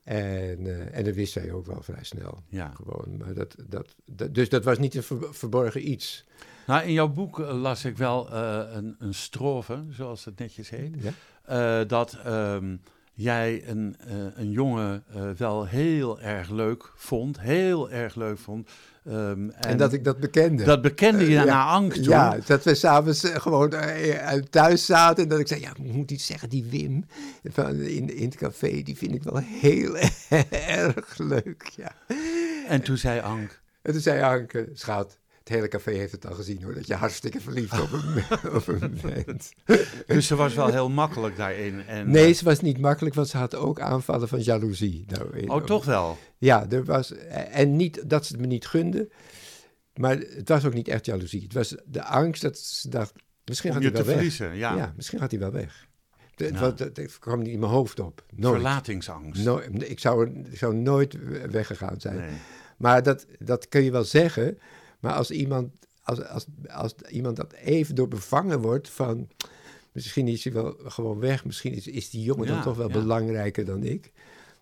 [0.05, 2.43] En, eh, en dat wist zij ook wel vrij snel.
[2.49, 2.73] ja.
[2.77, 6.25] Gewoon, maar dat, dat, dat, dus dat was niet een ver- verborgen iets.
[6.67, 10.95] Nou, in jouw boek las ik wel een, een strofe, zoals het netjes heet.
[11.03, 11.11] Ja?
[11.45, 12.77] Eh, dat ehm,
[13.15, 17.41] jij een, eh, een jongen eh, wel heel erg leuk vond.
[17.41, 18.69] Heel erg leuk vond.
[19.07, 20.65] Ehm, En, dat ik dat bekende.
[20.65, 21.45] dat bekende je Eh, ja.
[21.45, 22.05] naar angst.
[22.05, 23.75] Ja, dat we s'avonds eh, gewoon
[24.51, 27.05] thuis zaten en dat ik zei, ja, ik moet iets zeggen, die Wim
[27.45, 29.97] van, in, in het café, die vind ik wel heel
[30.51, 31.93] erg leuk, ja.
[32.69, 36.35] En toen zei Ank, En toen zei Anke, schat, het hele café heeft het al
[36.35, 38.25] gezien hoor, dat je hartstikke verliefd op hem,
[38.57, 39.53] op hem bent.
[40.07, 41.81] dus ze was wel heel makkelijk daarin.
[41.87, 45.05] En, Nee, ze was niet makkelijk, want ze had ook aanvallen van jaloezie.
[45.09, 46.19] Nou, in- Oh, toch wel?
[46.39, 47.13] Ja, er was,
[47.51, 49.09] en niet dat ze het me niet gunde,
[49.95, 51.43] maar het was ook niet echt jaloezie.
[51.43, 53.13] Het was de angst dat ze dacht,
[53.45, 54.15] misschien Om gaat hij wel weg.
[54.15, 54.77] verliezen, ja.
[54.77, 54.93] Ja.
[54.97, 55.87] misschien gaat hij wel weg.
[56.35, 58.25] Het, dat kwam niet in mijn hoofd op.
[58.35, 58.55] Nooit.
[58.55, 59.45] Verlatingsangst.
[59.45, 59.91] Nooit.
[59.91, 61.17] ik, zou, ik zou nooit
[61.51, 62.17] weggegaan zijn.
[62.17, 62.31] Nee.
[62.77, 64.59] Maar dat, dat kun je wel zeggen.
[65.03, 69.29] Maar als iemand, als, als, als iemand dat even door bevangen wordt van...
[69.93, 71.45] Misschien is hij wel gewoon weg.
[71.45, 72.93] Misschien is, is die jongen Ja, dan toch wel ja.
[72.93, 74.13] belangrijker dan ik.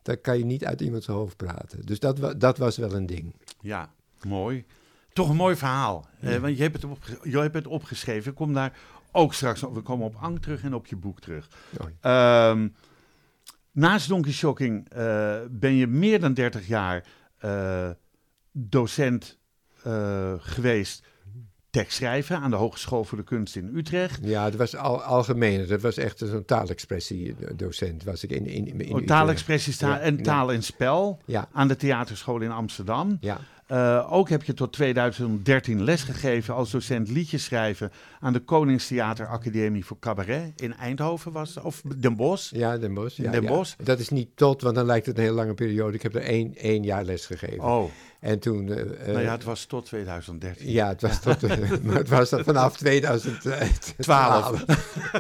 [0.03, 1.87] Dan kan je niet uit iemands hoofd praten.
[1.87, 3.35] Dus dat, dat was wel een ding.
[3.61, 3.93] Ja,
[4.27, 4.65] mooi.
[5.13, 6.09] Toch een mooi verhaal.
[6.21, 8.31] Eh, want je hebt, het opge- je hebt het opgeschreven.
[8.31, 8.79] Ik kom daar
[9.13, 9.75] ook straks op.
[9.75, 11.49] We komen op Ank terug en op je boek terug.
[12.01, 12.69] Ehm,
[13.73, 17.07] naast Donkey Shocking eh, ben je meer dan 30 jaar
[17.39, 17.91] eh,
[18.53, 19.39] docent
[19.85, 21.03] eh, geweest
[21.71, 24.19] tekstschrijven aan de Hogeschool voor de Kunst in Utrecht.
[24.23, 25.67] Ja, dat was al, algemeen.
[25.67, 28.05] Dat was echt zo'n taalexpressie-docent.
[28.05, 30.23] Was ik in, in, in, in Oh, taalexpressies taal- Ja, en ja.
[30.23, 33.17] taal en spel Ja, aan de Theaterschool in Amsterdam.
[33.21, 33.41] ja.
[33.67, 37.91] Eh, ook heb je tot 2013 lesgegeven als docent liedjes schrijven
[38.21, 42.53] aan de Koningstheater Academie voor Cabaret in Eindhoven was of Den Bosch.
[42.55, 43.17] Ja, Den Bosch.
[43.17, 43.49] Ja, Den ja.
[43.49, 43.75] Bosch.
[43.83, 45.95] Dat is niet tot, want dan lijkt het een hele lange periode.
[45.95, 47.61] Ik heb er één, één jaar les gegeven.
[47.65, 47.91] Oh,
[48.21, 48.69] En toen...
[48.73, 50.71] eh, eh, nou ja, het was tot 2013.
[50.71, 51.41] ja, het was, tot,
[51.83, 54.65] maar het was dan vanaf 2012.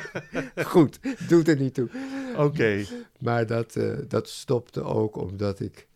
[0.64, 1.88] Goed, doet er niet toe.
[2.36, 2.84] Oké,
[3.18, 5.88] Maar dat, eh, dat stopte ook omdat ik...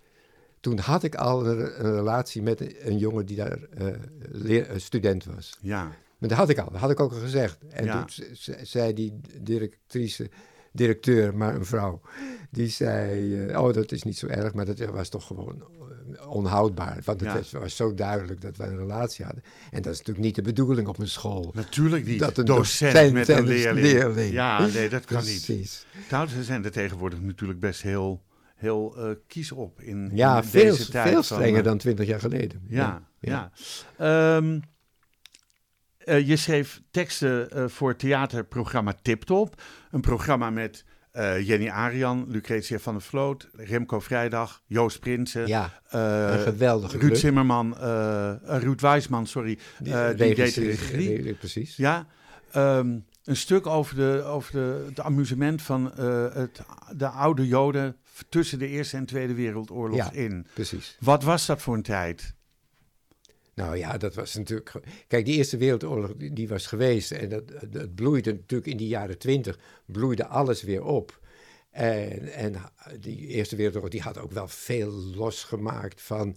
[0.61, 3.87] Toen had ik al een, relatie met een, jongen die daar eh,
[4.31, 5.57] leer, eh, student was.
[5.61, 5.90] ja.
[6.19, 7.59] Maar dat had ik al, dat had ik ook al gezegd.
[7.71, 7.99] En Ja.
[8.01, 10.29] toen ze- ze- zei die directrice,
[10.73, 12.01] directeur, maar een vrouw,
[12.51, 15.84] die zei, eh, oh dat is niet zo erg, maar dat was toch gewoon eh,
[16.29, 16.99] onhoudbaar.
[17.05, 17.35] Want het Ja.
[17.37, 19.43] was, was zo duidelijk dat wij een relatie hadden.
[19.71, 21.51] En dat is natuurlijk niet de bedoeling op een school.
[21.55, 22.19] Natuurlijk niet.
[22.19, 23.87] Dat een docent, docent met en een leerling.
[23.87, 24.33] leerling.
[24.33, 25.87] Ja, nee, dat kan niet.
[26.07, 28.23] Trouwens, ze zijn er tegenwoordig natuurlijk best heel,
[28.55, 31.09] heel eh, kies op in, Ja, in veel, deze tijd.
[31.09, 32.62] veel strenger eh, dan twintig jaar geleden.
[32.69, 33.51] Ja, ja.
[33.99, 34.61] Ehm,
[35.99, 39.62] eh, je schreef teksten voor het theaterprogramma Tiptop.
[39.90, 45.81] Een programma met eh, Jenny Arian, Lucretia van der Vloot, Remco Vrijdag, Joost Prinsen, Ja,
[45.88, 47.16] eh, een geweldige Ruud club.
[47.16, 50.64] Zimmerman, eh Ruud Wijsman, sorry, Die die deed de regisseur-
[50.96, 51.22] regie.
[51.22, 51.77] re- Precies.
[51.77, 52.07] Ja,
[52.50, 55.92] ehm, een stuk over, de, over de, het amusement van
[56.33, 56.61] het,
[56.96, 57.96] de oude Joden
[58.29, 60.12] tussen de Eerste en Tweede Wereldoorlog Ja.
[60.12, 60.46] in.
[60.55, 60.96] Precies.
[61.00, 62.35] Wat was dat voor een tijd?
[63.55, 64.73] Nou ja, dat was natuurlijk.
[65.07, 67.11] Kijk, die Eerste Wereldoorlog die, was geweest.
[67.11, 69.59] En dat, dat bloeide natuurlijk in die jaren twintig.
[69.87, 71.21] bloeide alles weer op.
[71.71, 72.55] En, en
[73.01, 76.37] die Eerste Wereldoorlog die had ook wel veel losgemaakt van.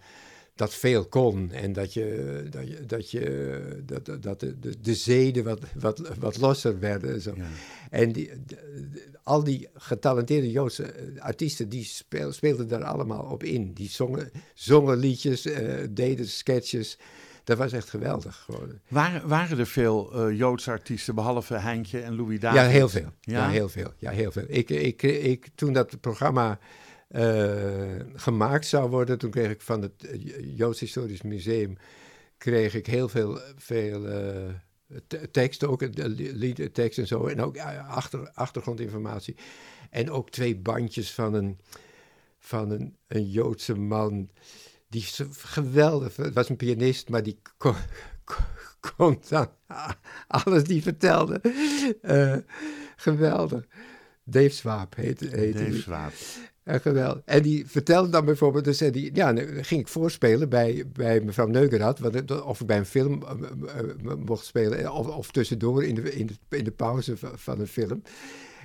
[0.57, 1.51] Dat veel kon.
[1.51, 2.45] En dat je.
[2.49, 7.13] dat, je, dat, je, dat, dat- de, de, de zeden wat, wat, wat losser werden.
[7.13, 7.33] En, zo.
[7.35, 7.45] Ja.
[7.89, 11.69] en die, de- al die getalenteerde Joodse eh, artiesten.
[11.69, 13.73] die speel- speelden daar allemaal op in.
[13.73, 16.97] Die zongen, zongen liedjes, eh, deden sketches.
[17.43, 18.35] Dat was echt geweldig.
[18.45, 18.69] Gewoon.
[18.87, 22.59] Waren, waren er veel eh, Joodse artiesten, behalve Heintje en Louis David?
[22.61, 23.11] Ja, heel veel.
[23.21, 23.37] Ja?
[23.45, 23.93] Ja, heel veel.
[23.97, 24.43] Ja, heel veel.
[24.47, 26.59] Ik, ik, ik, toen dat programma
[28.15, 31.77] gemaakt zou worden, toen kreeg ik van het eh, Joods Historisch Museum
[32.37, 34.45] kreeg ik heel veel, veel eh,
[35.07, 39.35] te- tekst, ook eh, lied, tekst en zo, en ook eh, achter, achtergrondinformatie.
[39.89, 41.59] En ook twee bandjes van een,
[42.39, 44.29] van een, een Joodse man.
[44.89, 47.75] Die geweldig, het was een pianist, maar die kon,
[48.97, 49.51] kon, dan
[50.27, 51.41] alles die vertelde.
[52.01, 52.37] Eh,
[52.95, 53.65] geweldig.
[54.23, 55.77] Dave Swaap heette, heette Dave.
[55.77, 56.13] Swaap.
[56.67, 57.21] Ja, geweldig.
[57.25, 61.47] En die vertelde dan bijvoorbeeld, dus die, ja, dan ging ik voorspelen bij, bij mevrouw
[61.47, 62.01] Neugerad,
[62.43, 65.95] of ik bij een film eh, eh, eh, mocht spelen, eh, of, of tussendoor in
[65.95, 68.01] de, in, de, pauze van, van een film.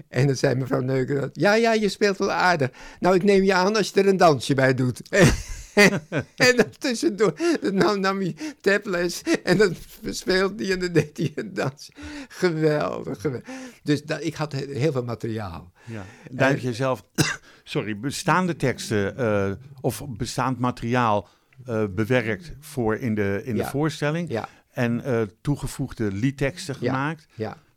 [0.09, 2.71] En dan zei mevrouw Neugerad, ja, ja, je speelt wel aardig.
[3.01, 5.01] Nou, ik neem je aan als je er een dansje bij doet.
[6.37, 9.75] en dan tussendoor dan nam, nam hij taples en dan
[10.11, 11.91] speelde hij en dan deed hij een dans.
[12.29, 13.49] Geweldig, geweldig.
[13.83, 15.73] Dus dat, ik had he- heel veel materiaal.
[15.85, 16.05] Ja.
[16.31, 17.05] Daar heb je zelf,
[17.65, 21.29] sorry, bestaande teksten eh, of bestaand materiaal
[21.65, 24.31] eh, bewerkt voor in de, in de voorstelling.
[24.31, 26.93] Ja, En eh, toegevoegde liedteksten Ja.
[26.93, 27.27] gemaakt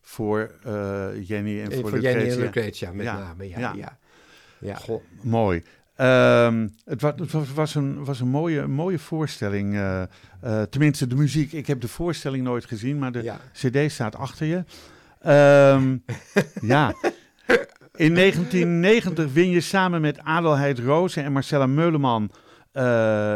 [0.02, 0.52] voor
[1.22, 2.92] Jenny en En voor, voor Jenny en Lucretia.
[2.94, 3.50] Met name.
[3.50, 3.74] Ja, ja.
[3.76, 3.98] ja.
[4.60, 4.76] ja.
[4.76, 5.64] Goh, mooi.
[5.96, 9.74] Ehm, het, wa- het was, was een, was een mooie, een mooie voorstelling.
[9.76, 11.52] eh, eh, tenminste, de muziek.
[11.52, 13.40] Ik heb de voorstelling nooit gezien, maar de Ja.
[13.54, 14.64] CD staat achter je.
[15.22, 15.98] Ehm,
[16.74, 16.94] ja.
[17.96, 22.32] In 1990 win je samen met Adelheid Rozen en Marcella Meuleman
[22.72, 22.84] eh,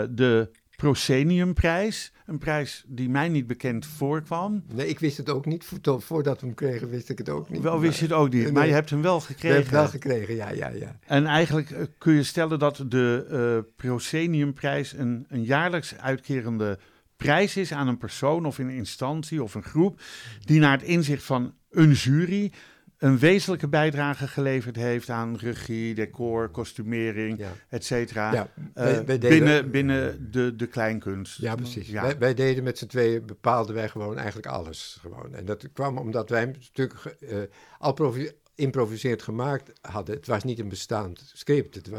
[0.09, 2.11] de Prosceniumprijs.
[2.25, 4.63] Een prijs die mij niet bekend voorkwam.
[4.73, 5.63] Nee, ik wist het ook niet.
[5.65, 7.61] Vo- Voordat we hem kregen, wist ik het ook niet.
[7.61, 8.51] Wel wist je het ook niet, Nee.
[8.51, 9.57] maar je hebt hem wel gekregen.
[9.57, 10.99] het wel gekregen, ja, ja, ja.
[11.05, 16.79] En eigenlijk eh, kun je stellen dat de eh Prosceniumprijs een, een jaarlijks uitkerende
[17.17, 20.01] prijs is aan een persoon of een instantie of een groep
[20.45, 22.51] die naar het inzicht van een jury
[22.99, 27.51] een wezenlijke bijdrage geleverd heeft aan regie, decor, kostumering, Ja.
[27.69, 28.33] et cetera.
[28.33, 31.37] Ja, eh, wij- wij deden- binnen, binnen de, de kleinkunst.
[31.37, 31.87] Ja, precies.
[31.89, 32.01] Ja.
[32.01, 34.97] Wij, wij deden met z'n tweeën, bepaalden wij gewoon eigenlijk alles.
[35.01, 35.33] Gewoon.
[35.35, 37.37] En dat kwam omdat wij natuurlijk eh,
[37.79, 40.15] al provi- improviseerd gemaakt hadden.
[40.15, 41.75] Het was niet een bestaand script.
[41.75, 41.89] Het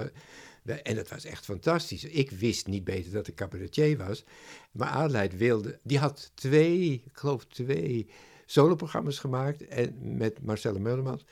[0.82, 2.04] en het was echt fantastisch.
[2.04, 4.24] Ik wist niet beter dat ik cabaretier was.
[4.72, 5.78] Maar Adelheid wilde...
[5.82, 8.08] Die had twee, ik geloof twee
[8.50, 9.66] soloprogramma's gemaakt.
[9.66, 11.24] En met Marcelle Meulemans.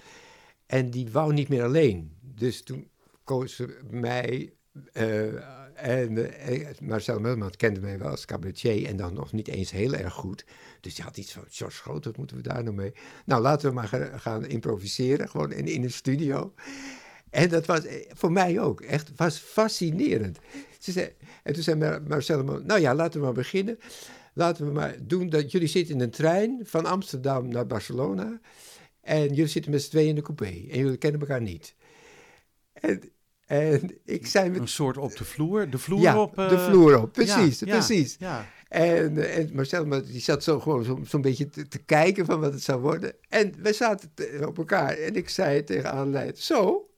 [0.67, 2.17] En die wou niet meer alleen.
[2.21, 2.89] Dus toen
[3.25, 4.53] koos ze mij
[4.93, 5.33] eh,
[5.75, 6.17] en
[6.51, 10.13] uh, Marcel Mulman kende mij wel als cabaretier en dan nog niet eens heel erg
[10.13, 10.45] goed.
[10.81, 12.93] Dus die had iets van, George Groot, wat moeten we daar nou mee?
[13.25, 16.55] Nou, laten we maar ga- gaan improviseren, gewoon in, in een studio.
[17.31, 20.39] En dat was eh, voor mij ook, echt, was fascinerend.
[20.79, 23.79] Ze zei, en toen zei Mar- Marcel nou ja, laten we maar beginnen.
[24.39, 28.41] Laten we maar doen dat jullie zitten in een trein van Amsterdam naar Barcelona.
[29.01, 30.45] En jullie zitten met z'n tweeën in de coupé.
[30.45, 31.75] En jullie kennen elkaar niet.
[32.73, 33.03] En,
[33.47, 36.39] en ik zei met Een soort op de vloer, de vloer ja, op.
[36.39, 38.17] eh, de vloer op, precies, ja, precies.
[38.19, 42.27] Ja, En, eh, en Marcel die zat zo gewoon zo- zo'n beetje te, te kijken
[42.27, 43.13] van wat het zou worden.
[43.29, 46.89] En we zaten te- op elkaar en ik zei tegen Aanleid, zo,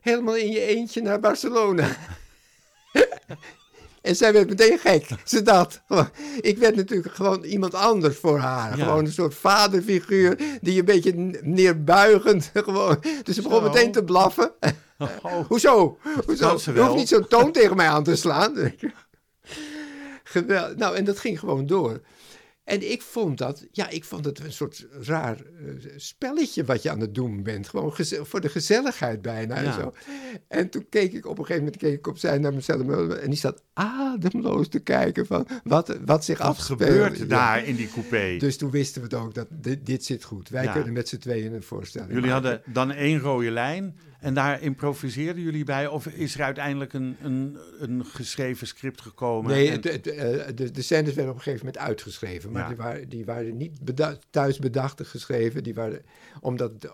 [0.00, 1.96] helemaal in je eentje naar Barcelona.
[4.02, 5.06] en zij werd meteen gek.
[5.24, 5.82] Ze dacht,
[6.40, 8.76] ik werd natuurlijk gewoon iemand anders voor haar.
[8.78, 8.84] Ja.
[8.84, 11.12] Gewoon een soort vaderfiguur die een beetje
[11.42, 13.02] neerbuigend gewoon.
[13.22, 13.66] Dus ze begon Zo.
[13.68, 14.52] meteen te blaffen.
[15.22, 15.98] Oh, Hoezo?
[16.26, 16.58] Hoezo?
[16.74, 18.54] Je hoeft niet zo'n toon tegen mij aan te slaan.
[20.24, 20.76] Geweldig.
[20.76, 22.00] Nou, en dat ging gewoon door.
[22.72, 26.90] En ik vond dat, ja, ik vond het een soort raar eh, spelletje wat je
[26.90, 27.68] aan het doen bent.
[27.68, 29.92] Gewoon voor de gezelligheid bijna en zo.
[30.48, 33.38] En toen keek ik op een gegeven moment keek ik opzij naar mezelf en die
[33.38, 37.24] zat ademloos te kijken van wat, wat zich wat gebeurt Ja.
[37.24, 38.36] daar in die coupé?
[38.38, 40.48] Dus toen wisten we het ook dat dit, dit zit goed.
[40.48, 40.72] Wij Ja.
[40.72, 42.48] kunnen met z'n tweeën een voorstelling Jullie maken.
[42.50, 45.86] hadden dan één rode lijn en daar improviseerden jullie bij?
[45.86, 49.50] Of is er uiteindelijk een, een, een geschreven script gekomen?
[49.50, 52.52] Nee, en- het- het, eh, de, de scènes werden op een gegeven moment uitgeschreven.
[52.52, 52.68] Maar Ja.
[52.68, 55.62] die, waren, die waren niet beda- thuis bedacht geschreven.
[55.62, 56.02] Die waren,
[56.40, 56.92] omdat het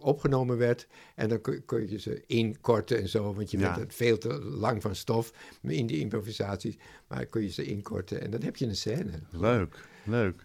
[0.00, 0.86] opgenomen werd.
[1.14, 3.34] En dan kun, kun je ze inkorten en zo.
[3.34, 3.74] Want je Ja.
[3.74, 6.76] bent veel te lang van stof in die improvisaties.
[7.08, 9.10] Maar kun je ze inkorten en dan heb je een scène.
[9.30, 10.42] Leuk, leuk.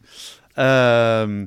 [0.53, 1.45] Ehm,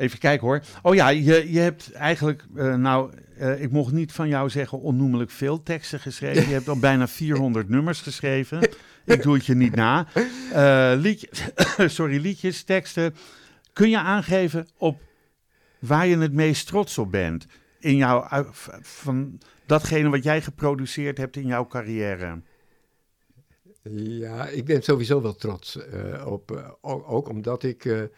[0.00, 0.62] even kijken hoor.
[0.82, 4.80] Oh ja, je, je hebt eigenlijk, eh, nou, eh, ik mocht niet van jou zeggen
[4.80, 6.48] onnoemelijk veel teksten geschreven.
[6.48, 8.68] Je hebt al bijna 400 nummers geschreven.
[9.04, 10.06] Ik doe het je niet na.
[10.94, 11.28] Liedje,
[11.88, 13.14] sorry, liedjes, teksten.
[13.72, 15.00] Kun je aangeven op
[15.78, 17.46] waar je het meest trots op bent?
[17.78, 18.26] In jouw,
[18.82, 22.40] van datgene wat jij geproduceerd hebt in jouw carrière.
[23.92, 25.78] Ja, ik ben sowieso wel trots
[26.24, 26.74] op.
[26.80, 28.08] ook, ook omdat ik.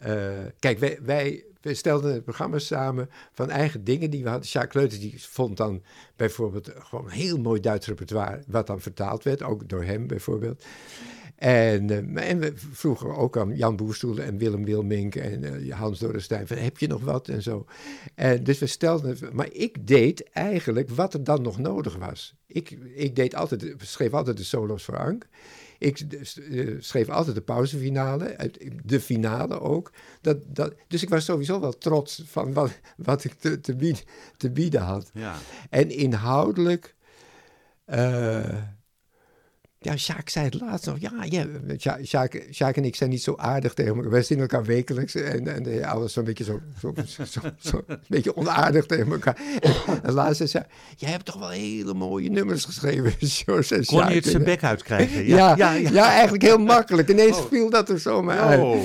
[0.00, 4.48] Eh, kijk, wij, wij, stelden het programma samen van eigen dingen die we hadden.
[4.48, 5.82] Jacques Leuters die vond dan
[6.16, 10.64] bijvoorbeeld gewoon een heel mooi Duits repertoire, wat dan vertaald werd, ook door hem bijvoorbeeld.
[11.38, 15.98] En, eh, en we vroegen ook aan Jan Boerstoel en Willem Wilmink en eh, Hans
[15.98, 17.66] Dorrestein van heb je nog wat en zo.
[18.14, 22.34] En dus we stelden maar ik deed eigenlijk wat er dan nog nodig was.
[22.46, 25.26] Ik, ik deed altijd, schreef altijd de solo's voor Ank.
[25.78, 28.50] Ik eh, schreef altijd de pauzefinale,
[28.84, 29.92] de finale ook.
[30.20, 34.02] Dat, dat, dus ik was sowieso wel trots van wat, wat ik te, te, bieden,
[34.36, 35.10] te bieden had.
[35.14, 35.36] Ja.
[35.70, 36.94] En inhoudelijk.
[37.84, 38.62] eh,
[39.80, 40.96] Ja, Sjaak zei het laatst nog.
[41.00, 44.10] Ja, ja Sja- Sjaak, Sjaak en ik zijn niet zo aardig tegen elkaar.
[44.10, 45.14] Wij zien elkaar wekelijks.
[45.14, 49.38] En, en ja, alles zo'n beetje zo, zo, zo, zo- een beetje onaardig tegen elkaar.
[49.60, 50.64] En, en laatst zei
[50.96, 54.62] jij hebt toch wel hele mooie nummers geschreven, George en Kon je het zijn bek
[54.64, 55.26] uitkrijgen?
[55.26, 57.08] ja, ja, eigenlijk heel makkelijk.
[57.08, 57.46] Ineens Oh.
[57.48, 58.60] viel dat er zomaar uit.
[58.60, 58.82] Oh,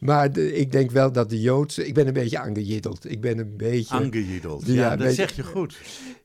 [0.00, 1.86] Maar de- ik denk wel dat de Joodse...
[1.86, 3.10] Ik ben een beetje aangejiddeld.
[3.10, 3.94] Ik ben een beetje...
[3.94, 4.66] aangejiddeld.
[4.66, 5.76] Ja, Ja, dat zeg je goed.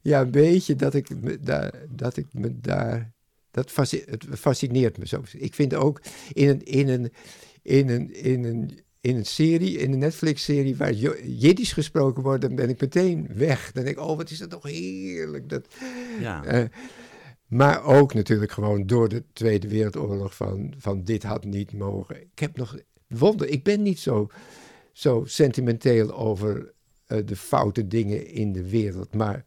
[0.01, 1.71] Ja, een beetje dat ik me daar...
[1.89, 3.11] Dat ik me daar
[3.65, 3.71] dat
[4.39, 5.23] fascineert me zo.
[5.37, 6.01] Ik vind ook
[6.33, 7.11] in een, in een,
[7.61, 10.93] in een, in een, in een serie, in een Netflix-serie waar
[11.23, 13.71] Jiddisch gesproken wordt, dan ben ik meteen weg.
[13.71, 15.49] Dan denk ik, oh, wat is dat toch heerlijk.
[15.49, 15.67] Dat,
[16.19, 16.43] Ja.
[16.43, 16.63] eh,
[17.47, 22.21] maar ook natuurlijk gewoon door de Tweede Wereldoorlog van, van dit had niet mogen.
[22.21, 24.27] Ik heb nog wonder, ik ben niet zo,
[24.91, 26.73] zo sentimenteel over
[27.05, 29.13] eh, de foute dingen in de wereld.
[29.13, 29.45] Maar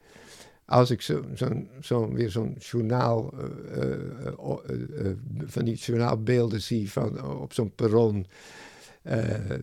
[0.70, 6.90] als ik zo, zo'n zo, weer zo'n journaal, eh, eh, eh, van die journaalbeelden zie
[6.90, 8.26] van op zo'n perron.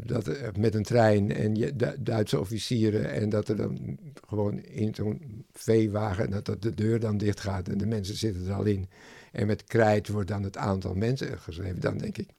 [0.03, 4.95] dat, met een trein en je, Du- Duitse officieren en dat er dan gewoon in
[4.95, 8.63] zo'n veewagen, dat, dat de deur dan dicht gaat en de mensen zitten er al
[8.63, 8.89] in.
[9.31, 11.79] En met krijt wordt dan het aantal mensen geschreven.
[11.79, 12.29] Dan denk ik,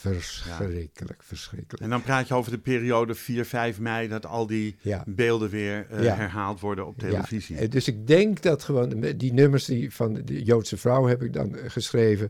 [0.00, 1.82] verschrikkelijk, verschrikkelijk.
[1.82, 5.04] En dan praat je over de periode 4, 5 mei, dat al die Ja.
[5.06, 6.14] beelden weer eh, Ja.
[6.14, 7.56] herhaald worden op televisie.
[7.56, 11.22] Ja, eh, dus ik denk dat gewoon die nummers die van de Joodse vrouw heb
[11.22, 12.28] ik dan eh, geschreven.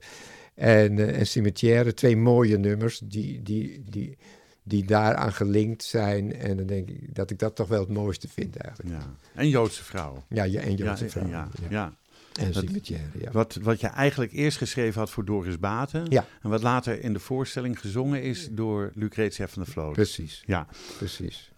[0.54, 4.18] En, en Cimetière, twee mooie nummers die, die, die,
[4.62, 6.34] die daaraan gelinkt zijn.
[6.34, 8.94] En dan denk ik dat ik dat toch wel het mooiste vind eigenlijk.
[9.00, 9.14] Ja.
[9.34, 10.24] En Joodse vrouw.
[10.28, 11.48] Ja, ja en Joodse vrouw.
[11.70, 11.92] ja.
[12.32, 12.98] En Dat- ja.
[13.32, 16.06] Wat, wat je eigenlijk eerst geschreven had voor Doris Baten.
[16.08, 16.24] Ja.
[16.42, 19.92] En wat later in de voorstelling gezongen is door Lucretia van der Vloot.
[19.92, 20.66] Precies, Ja.
[20.98, 21.50] precies.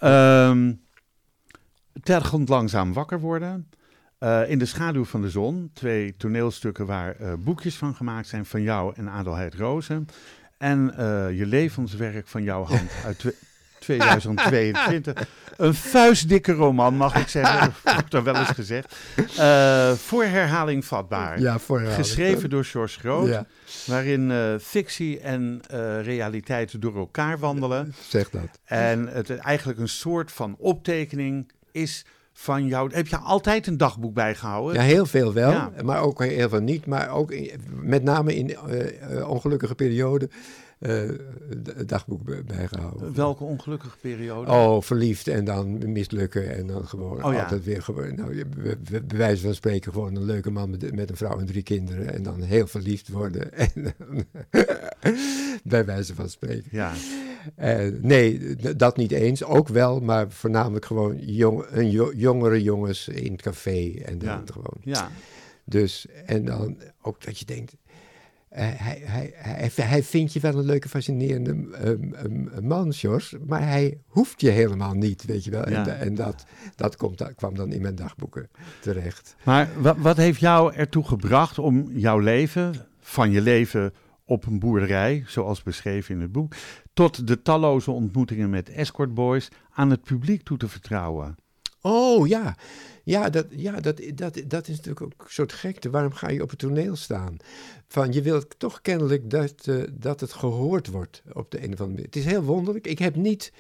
[2.03, 3.69] Tergend langzaam wakker worden.
[4.19, 5.71] Eh, in de schaduw van de zon.
[5.73, 10.07] Twee toneelstukken waar eh, boekjes van gemaakt zijn van jou en Adelheid Rozen.
[10.59, 13.35] En eh, je levenswerk van jouw hand uit
[13.83, 15.29] 2022.
[15.57, 17.73] Een vuistdikke roman, mag ik zeggen.
[17.95, 18.97] Wordt er wel eens gezegd.
[19.37, 21.41] Eh, voor herhaling vatbaar.
[21.41, 22.07] Ja, voor herhaling.
[22.07, 23.29] Geschreven door George Groot.
[23.29, 23.47] Ja,
[23.87, 27.95] Waarin eh, fictie en eh, realiteit door elkaar wandelen.
[28.09, 28.49] zeg dat.
[28.65, 32.95] En het eigenlijk een soort van optekening is van jou.
[32.95, 34.75] Heb je altijd een dagboek bijgehouden?
[34.75, 35.71] Ja, heel veel wel, Ja.
[35.85, 36.87] maar ook heel veel niet.
[36.87, 38.57] Maar ook in- met name in
[39.27, 40.31] ongelukkige perioden
[41.87, 43.15] dagboek bij- bijgehouden.
[43.15, 44.51] Welke ongelukkige periode?
[44.51, 47.43] Oh, verliefd en dan mislukken en dan gewoon Oh ja.
[47.43, 51.17] altijd weer gewoon, nou, bij- wijze van spreken gewoon een leuke man met, met een
[51.17, 53.51] vrouw en drie kinderen en dan heel verliefd worden.
[53.53, 53.73] En
[55.65, 56.69] bij wijze van spreken.
[56.71, 56.93] Ja,
[57.55, 59.45] Eh, nee, dat niet eens.
[59.45, 64.29] Ook wel, maar voornamelijk gewoon jong, een jo- jongere jongens in het café en dan
[64.29, 64.43] Ja.
[64.53, 64.77] gewoon.
[64.81, 65.11] ja.
[65.65, 67.82] Dus, en dan ook dat je denkt, eh,
[68.53, 73.63] hij, hij, hij, hij vindt je wel een leuke, fascinerende um, um, man, Jos, maar
[73.63, 75.69] hij hoeft je helemaal niet, weet je wel.
[75.69, 75.87] Ja.
[75.87, 76.45] En, en dat,
[76.77, 79.37] dat komt, kwam dan in mijn dagboeken terecht.
[79.45, 83.93] Maar wat, wat heeft jou ertoe gebracht om jouw leven, van je leven
[84.25, 86.55] op een boerderij, zoals beschreven in het boek,
[86.93, 91.37] tot de talloze ontmoetingen met escortboys aan het publiek toe te vertrouwen?
[91.83, 92.57] Oh ja,
[93.05, 95.91] ja, dat, ja dat, dat, dat is natuurlijk ook een soort gekte.
[95.91, 97.37] Waarom ga je op het toneel staan?
[97.89, 101.71] Van, je wilt toch kennelijk dat, eh, dat het gehoord wordt op de een of
[101.71, 102.05] andere manier.
[102.05, 102.87] Het is heel wonderlijk.
[102.87, 103.53] Ik heb niet...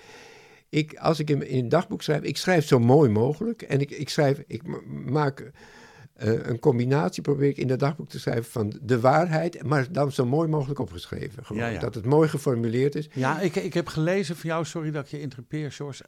[0.68, 3.62] Ik, als ik in, in een dagboek schrijf, ik schrijf zo mooi mogelijk.
[3.62, 4.80] En ik, ik schrijf, ik ma-
[5.10, 5.50] maak
[6.14, 10.12] eh, een combinatie, probeer ik in dat dagboek te schrijven van de waarheid, maar dan
[10.12, 11.44] zo mooi mogelijk opgeschreven.
[11.44, 11.78] Gewoon, Ja, ja.
[11.80, 13.08] Dat het mooi geformuleerd is.
[13.14, 16.04] Ja, ik, ik heb gelezen van jou, sorry dat ik je interrupeer, George.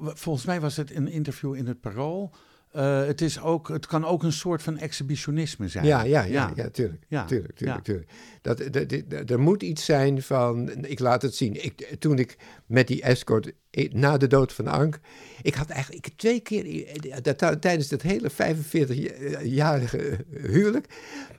[0.00, 2.30] Volgens mij was het een interview in het Parool.
[2.72, 5.84] Eh, het, is ook, het kan ook een soort van exhibitionisme zijn.
[5.84, 7.04] Ja, ja, ja, ja, tuurlijk.
[7.08, 7.84] Ja, tuurlijk, tuurlijk, ja.
[7.84, 8.10] tuurlijk.
[8.42, 11.64] Dat, dat, dat- er moet iets zijn van, ik laat het zien.
[11.64, 13.52] Ik, toen ik met die escort,
[13.92, 14.98] na de dood van Ank,
[15.42, 20.86] ik had eigenlijk ik, twee keer, eh, dat, tijdens dat hele 45-jarige huwelijk,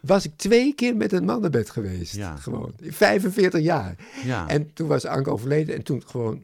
[0.02, 2.16] was ik twee keer met een mannenbed geweest.
[2.16, 2.36] Ja.
[2.36, 3.96] Gewoon, 45 jaar.
[4.26, 4.48] ja.
[4.48, 6.42] En toen was Ank overleden en toen gewoon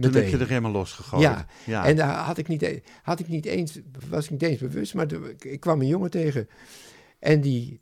[0.00, 1.22] Toen heb je de remmen losgegooid.
[1.22, 1.86] Ja, ja.
[1.86, 4.94] en daar had ik, niet, e- had ik niet eens, was ik niet eens bewust,
[4.94, 5.06] maar
[5.38, 6.48] ik kwam een jongen tegen
[7.18, 7.80] en die,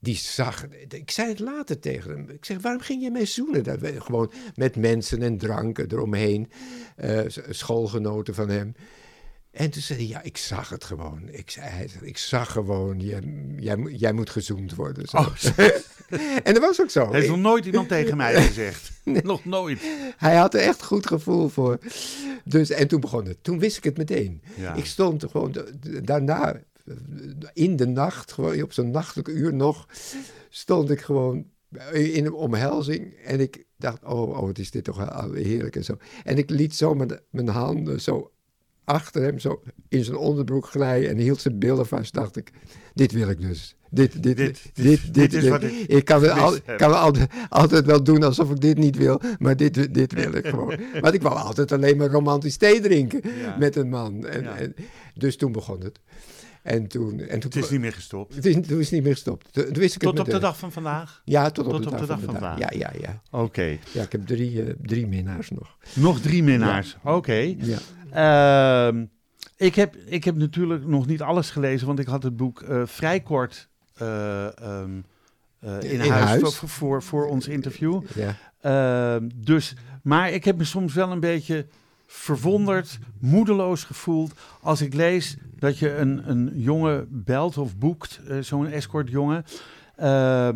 [0.00, 3.64] die zag, ik zei het later tegen hem, ik zeg, waarom ging je mij zoenen?
[3.64, 6.50] Dat gewoon met mensen en dranken eromheen,
[6.96, 8.74] eh, schoolgenoten van hem.
[9.50, 11.28] En toen zei hij, ja, ik zag het gewoon.
[11.30, 13.20] Ik, zei, hij ik zag gewoon, jij,
[13.58, 15.08] jij, moet- jij moet gezoend worden.
[15.08, 15.16] Zo.
[15.16, 15.34] Oh,
[16.44, 17.10] en dat was ook zo.
[17.12, 18.90] heeft Ik- nog nooit iemand tegen mij gezegd.
[19.22, 19.80] Nog nooit.
[20.16, 21.78] hij had er echt goed gevoel voor.
[22.44, 23.38] Dus, en toen begon het.
[23.42, 24.42] Toen wist ik het meteen.
[24.56, 24.74] Ja.
[24.74, 25.56] Ik stond er gewoon,
[26.02, 26.60] daarna
[27.52, 29.88] in de nacht, gewoon op zo'n nachtelijke uur nog,
[30.48, 31.46] stond ik gewoon
[31.92, 33.14] in een omhelzing.
[33.24, 35.96] En ik dacht, oh, oh, wat is dit toch heerlijk en zo.
[36.24, 38.30] En ik liet zo mijn, mijn handen zo
[38.84, 42.14] achter hem, zo in zijn onderbroek glijden en hield zijn billen vast.
[42.14, 42.50] Dacht ik,
[42.94, 43.76] dit wil ik dus.
[43.90, 48.50] Dit, dit, dit, dit, dit, is wat ik, ik kan het, altijd, wel doen alsof
[48.50, 50.76] ik dit niet wil, maar dit, dit wil ik gewoon.
[51.00, 53.20] Want ik wou altijd alleen maar romantisch thee drinken
[53.58, 54.26] met een man.
[54.26, 54.74] En,
[55.14, 56.00] dus toen begon het.
[56.62, 58.34] En toen, en toen, het is niet meer gestopt.
[58.34, 59.52] Het is, toen is het niet meer gestopt.
[59.52, 61.22] Toen, wist ik tot het op de, dag van vandaag?
[61.24, 62.58] Ja, tot, op, de, dag, van vandaag.
[62.58, 63.22] Ja, ja, ja.
[63.30, 63.78] Oké.
[63.92, 65.76] Ja, ik heb drie, uh, drie minnaars nog.
[65.94, 67.14] Nog drie minnaars, ja.
[67.14, 67.54] oké.
[67.58, 68.88] Ja.
[68.92, 69.02] Uh,
[69.56, 72.82] ik, heb, ik heb natuurlijk nog niet alles gelezen, want ik had het boek uh,
[72.86, 73.68] vrij kort
[74.02, 75.04] um,
[75.60, 76.56] in, in, huis, huis?
[76.56, 78.02] Voor, voor, voor, ons interview.
[78.14, 78.36] Ja.
[78.60, 81.66] Ehm, dus, maar ik heb me soms wel een beetje
[82.12, 88.42] verwonderd, moedeloos gevoeld als ik lees dat je een, een jongen belt of boekt, uh,
[88.42, 89.44] zo'n escortjongen,
[90.00, 90.48] uh,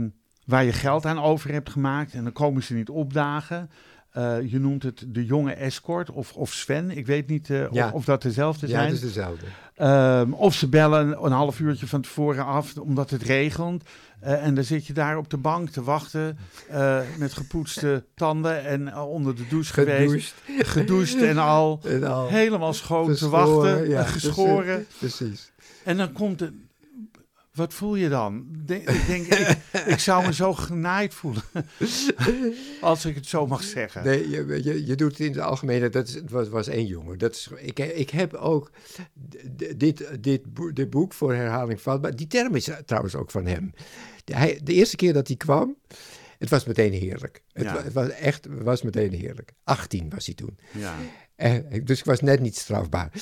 [0.46, 3.70] waar je geld aan over hebt gemaakt en dan komen ze niet opdagen.
[4.16, 6.90] Uh, je noemt het de jonge escort of, of Sven.
[6.90, 7.86] Ik weet niet uh, ja.
[7.86, 8.80] of, of, dat dezelfde zijn.
[8.80, 9.46] Ja, het is dezelfde.
[9.78, 13.82] Uh, of ze bellen een half uurtje van tevoren af omdat het regent.
[14.24, 16.38] Uh, en dan zit je daar op de bank te wachten
[17.18, 20.02] met gepoetste tanden en onder de douche gedoucht.
[20.02, 20.34] geweest.
[20.68, 21.80] Gedoucht en al.
[21.84, 22.28] en al.
[22.28, 23.88] Helemaal schoon geschoren, te wachten.
[23.88, 24.86] Ja, geschoren.
[24.98, 25.52] Precies.
[25.84, 26.52] En dan komt het
[27.54, 28.46] wat voel je dan?
[28.66, 31.42] De, ik denk, ik, ik, zou me zo genaaid voelen.
[32.80, 34.04] Als ik het zo mag zeggen.
[34.04, 35.90] Nee, je, je, je doet het in het algemeen.
[35.90, 37.18] Dat is, het was, was één jongen.
[37.18, 38.70] Dat is, ik, ik heb ook
[39.76, 42.16] dit, dit, dit boek voor herhaling vatbaar.
[42.16, 43.72] Die term is trouwens ook van hem.
[44.24, 45.76] De, hij, de eerste keer dat hij kwam.
[46.38, 47.42] Het was meteen heerlijk.
[47.52, 47.82] Het, Ja.
[47.82, 49.52] het was echt was meteen heerlijk.
[49.64, 50.58] 18 was hij toen.
[50.78, 50.94] Ja.
[51.36, 51.54] Eh,
[51.84, 53.12] dus ik was net niet strafbaar.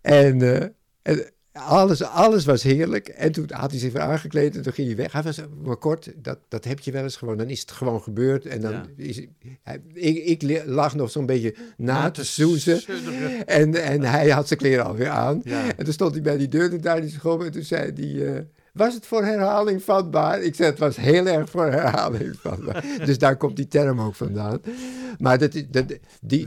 [0.00, 0.68] En, eh,
[1.02, 3.08] en alles, alles was heerlijk.
[3.08, 5.12] En toen had hij zich weer aangekleed en toen ging hij weg.
[5.12, 7.36] Hij was maar kort, dat, dat heb je wel eens gewoon.
[7.36, 8.46] Dan is het gewoon gebeurd.
[8.46, 8.84] En dan Ja.
[8.96, 9.16] is
[9.62, 12.80] hij, ik, ik lag nog zo'n beetje na te soezen.
[13.46, 15.40] En, en hij had zijn kleren alweer aan.
[15.44, 15.76] Ja.
[15.76, 17.44] En toen stond hij bij die deur en daar die school.
[17.44, 18.34] En toen zei hij...
[18.36, 18.42] eh,
[18.78, 20.42] was het voor herhaling vatbaar?
[20.42, 22.84] Ik zei, het was heel erg voor herhaling vatbaar.
[23.06, 24.60] dus daar komt die term ook vandaan.
[25.18, 25.66] Maar dat, die,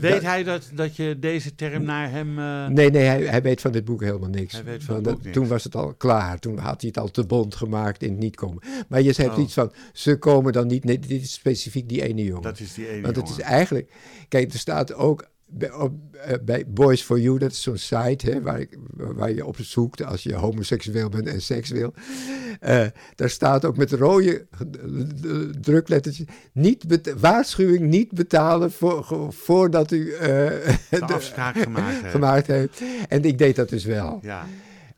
[0.00, 2.38] dat- hij dat, dat je deze term naar hem...
[2.38, 4.52] eh, Nee, nee, hij, hij weet van dit boek helemaal niks.
[4.52, 5.36] Hij weet van het dat- boek niks.
[5.36, 6.38] Toen was het al klaar.
[6.38, 8.62] Toen had hij het al te bond gemaakt in het niet komen.
[8.88, 9.42] Maar je hebt Oh.
[9.42, 10.84] iets van, ze komen dan niet.
[10.84, 12.42] Nee, dit is specifiek die ene jongen.
[12.42, 13.90] Dat is die ene Want het is eigenlijk...
[14.28, 18.42] Kijk, er staat ook bij, eh, bij Boys for You, dat is zo'n site hè,
[18.42, 21.94] waar, ik, waar je op zoekt als je homoseksueel bent en seks wil.
[22.60, 24.46] Eh, daar staat ook met rode
[25.60, 26.84] druklettertjes, niet
[27.18, 30.28] waarschuwing niet betalen voor, voordat u eh,
[30.90, 32.12] De afspraak gemaakt heeft.
[32.12, 32.82] gemaakt heeft.
[33.08, 34.18] En ik deed dat dus wel.
[34.22, 34.46] Ja.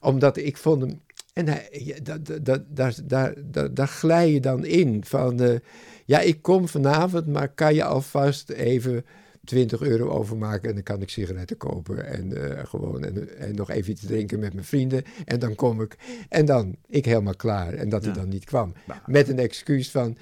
[0.00, 1.00] Omdat ik vond hem...
[1.32, 5.60] En hij, ja, dat, dat, dat, daar, daar, daar, daar glij je dan in van...
[6.04, 9.04] ja, ik kom vanavond, maar kan je alvast even
[9.44, 10.68] 20 euro overmaken...
[10.68, 13.04] en dan kan ik sigaretten kopen en eh, gewoon...
[13.04, 15.02] En, en nog even iets drinken met mijn vrienden.
[15.24, 15.96] En dan kom ik.
[16.28, 17.74] En dan, ik helemaal klaar.
[17.74, 18.72] En dat hij dan niet kwam.
[19.06, 20.16] Met een excuus van...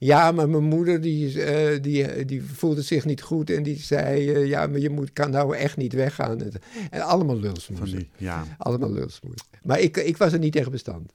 [0.00, 4.32] Ja, maar mijn moeder die, eh, die, die voelde zich niet goed en die zei...
[4.32, 6.42] eh, ja, maar je moet, kan nou echt niet weggaan.
[6.42, 6.52] En,
[6.90, 8.44] en allemaal die, ja.
[8.58, 9.40] Allemaal lulsmoes.
[9.62, 11.12] Maar ik, ik was er niet tegen bestand.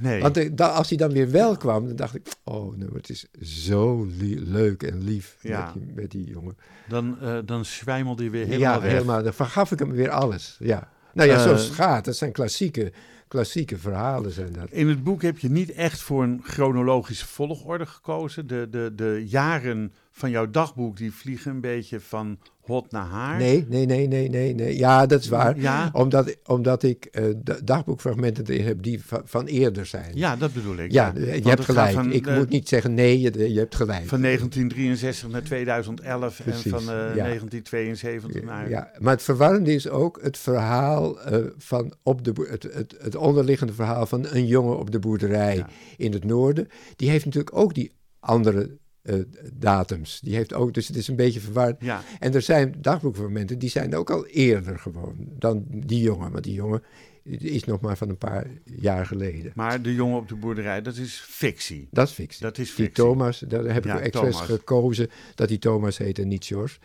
[0.00, 0.20] Nee.
[0.20, 2.26] Want eh, als hij dan weer wel kwam, dan dacht ik...
[2.44, 5.64] Oh, nou, het is zo leuk en lief Ja.
[5.64, 6.56] met, die, met die jongen.
[6.88, 8.92] dan, eh dan zwijmelde hij weer helemaal ja, weg.
[8.92, 9.22] helemaal.
[9.22, 10.56] Dan vergaf ik hem weer alles.
[10.58, 10.88] Ja.
[11.14, 12.04] Nou ja, zoals het gaat.
[12.04, 12.92] Dat zijn klassieke,
[13.28, 14.70] klassieke verhalen zijn dat.
[14.70, 18.46] In het boek heb je niet echt voor een chronologische volgorde gekozen.
[18.46, 23.38] De, de, de jaren van jouw dagboek die vliegen een beetje van hot naar haar.
[23.38, 24.76] Nee, nee, nee, nee, nee, nee.
[24.76, 25.58] Ja, dat is waar.
[25.58, 30.10] Ja, Omdat, omdat ik eh, da- dagboekfragmenten erin heb die van, van eerder zijn.
[30.14, 30.92] ja, dat bedoel ik.
[30.92, 31.92] Ja, je hebt gelijk.
[31.92, 34.06] van, ik eh, moet niet zeggen nee, je, je hebt gelijk.
[34.06, 37.24] Van 1963 naar 2011 Precies, en van eh, ja.
[37.24, 38.68] 1972 naar...
[38.68, 43.16] Ja, maar het verwarrende is ook het verhaal eh, van op de het, het, het
[43.16, 45.64] onderliggende verhaal van een jongen op de boerderij
[45.96, 46.68] in het noorden.
[46.96, 49.14] Die heeft natuurlijk ook die andere eh,
[49.52, 50.20] datums.
[50.20, 51.76] Die heeft ook, dus het is een beetje verward.
[51.80, 56.32] Ja, En er zijn dagboekfragmenten die zijn ook al eerder gewoon dan die jongen.
[56.32, 56.82] Want die jongen
[57.24, 59.52] is nog maar van een paar jaar geleden.
[59.54, 61.88] maar de jongen op de boerderij, dat is fictie.
[61.90, 62.40] Dat is fictie.
[62.42, 63.04] Dat is Die fictie.
[63.04, 66.78] Thomas, daar heb Ja, ik expres gekozen dat die Thomas heet en niet George.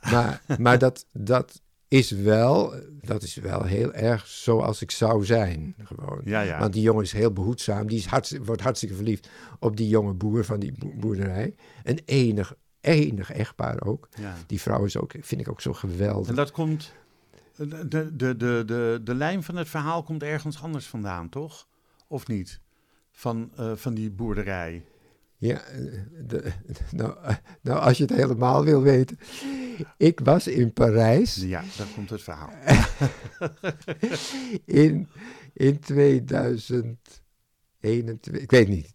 [0.00, 5.74] Maar, maar dat, dat is wel, dat is wel heel erg zoals ik zou zijn.
[5.84, 6.20] Gewoon.
[6.24, 6.58] Ja, ja.
[6.58, 7.86] Want die jongen is heel behoedzaam.
[7.86, 9.28] Die is hartstikke, wordt hartstikke verliefd
[9.58, 11.54] op die jonge boer van die boe- boerderij.
[11.82, 14.08] Een enig, enig echtpaar ook.
[14.16, 14.36] ja.
[14.46, 16.28] Die vrouw is ook, vind ik ook zo geweldig.
[16.28, 16.92] En dat komt
[17.56, 21.66] De, de, de, de, de, de lijn van het verhaal komt ergens anders vandaan, toch?
[22.06, 22.60] Of niet?
[23.12, 24.84] Van, eh, van die boerderij.
[25.40, 25.60] Ja,
[26.26, 26.52] de,
[26.90, 27.14] nou,
[27.62, 29.18] nou, als je het helemaal wil weten.
[29.96, 32.52] Ik was in Parijs Ja, daar komt het verhaal.
[34.64, 35.08] in,
[35.52, 35.80] in
[37.80, 38.42] 2021.
[38.42, 38.92] Ik weet niet.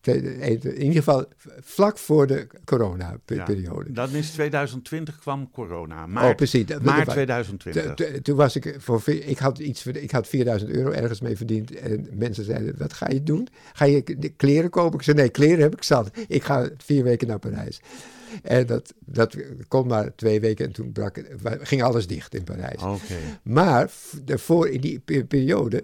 [0.64, 1.26] in ieder geval
[1.60, 3.92] vlak voor de corona-periode.
[3.92, 6.08] Dan is 2020 kwam corona.
[6.08, 6.66] Maart, oh, precies.
[6.66, 7.94] Dat- maart dat- 2020.
[7.94, 11.38] T- t- Toen was ik voor ik had iets ik had 4000 euro ergens mee
[11.38, 13.48] verdiend en mensen zeiden wat ga je doen?
[13.74, 14.98] Ga je de kleren kopen?
[15.00, 16.10] Ik zei nee, kleren heb ik zat.
[16.28, 17.82] Ik ga vier weken naar Parijs.
[18.44, 19.36] En dat, dat
[19.68, 21.24] kon maar twee weken en toen brak
[21.62, 22.82] ging alles dicht in Parijs.
[22.82, 23.16] Oké.
[23.44, 23.92] Maar
[24.24, 25.84] daarvoor in die pe- periode,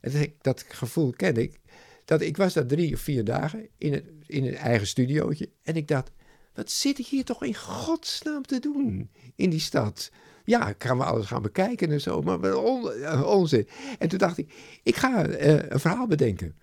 [0.00, 1.58] en dat, dat gevoel ken ik,
[2.10, 5.48] dat ik was daar drie of vier dagen in een, in een eigen studiootje.
[5.62, 6.10] En ik dacht,
[6.54, 10.10] wat zit ik hier toch in godsnaam te doen in die stad?
[10.44, 13.68] Ja, ik ga me alles gaan bekijken en zo, maar on- eh, onzin.
[13.98, 14.52] En toen dacht ik,
[14.82, 16.54] ik ga eh, een verhaal bedenken.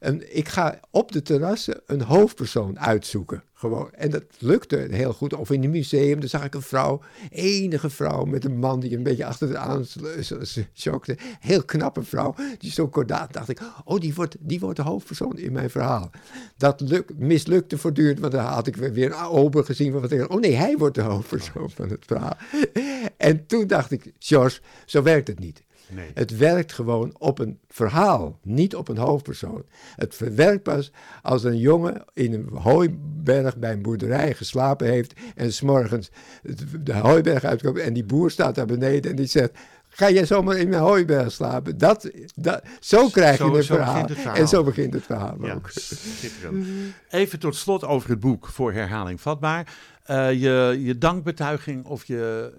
[0.00, 3.42] En ik ga op de terrassen een hoofdpersoon uitzoeken.
[3.54, 3.92] Gewoon.
[3.92, 5.34] En dat lukte heel goed.
[5.34, 8.96] Of in een museum, daar zag ik een vrouw, enige vrouw met een man die
[8.96, 9.86] een beetje achter de aan
[10.72, 11.16] schokte.
[11.40, 13.32] Heel knappe vrouw, die zo kordaat.
[13.32, 16.10] dacht ik, oh, die wordt, die wordt de hoofdpersoon in mijn verhaal.
[16.56, 19.92] Dat luk, mislukte voortdurend, want dan had ik weer een ober gezien.
[19.92, 22.36] Van wat oh nee, hij wordt de hoofdpersoon van het verhaal.
[23.16, 25.62] En toen dacht ik, George, zo werkt het niet.
[25.94, 26.10] Nee.
[26.14, 29.64] Het werkt gewoon op een verhaal, niet op een hoofdpersoon.
[29.96, 35.52] Het werkt pas als een jongen in een hooiberg bij een boerderij geslapen heeft en
[35.52, 36.10] s'morgens
[36.82, 39.50] de hooiberg uitkomt en die boer staat daar beneden en die zegt...
[39.92, 41.78] Ga jij zomaar in mijn hooiberg slapen?
[41.78, 44.02] Dat, dat, zo krijg Zo- je een zo verhaal.
[44.02, 44.34] het verhaal.
[44.34, 45.70] En zo begint het verhaal Ja, ook.
[46.18, 46.66] schitterend.
[47.08, 49.74] Even tot slot over het boek voor herhaling vatbaar.
[50.10, 52.52] Eh, je, je dankbetuiging of je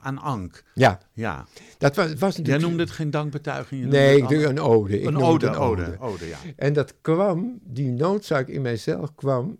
[0.00, 0.62] aan Ank.
[0.74, 1.46] Ja, Ja.
[1.78, 2.46] dat was, was natuurlijk...
[2.48, 3.84] Jij noemde het geen dankbetuiging.
[3.84, 5.00] Nee, ik doe een ode.
[5.00, 6.36] Ik een ode, een ode, ode, ja.
[6.56, 9.58] En dat kwam, die noodzaak in mijzelf kwam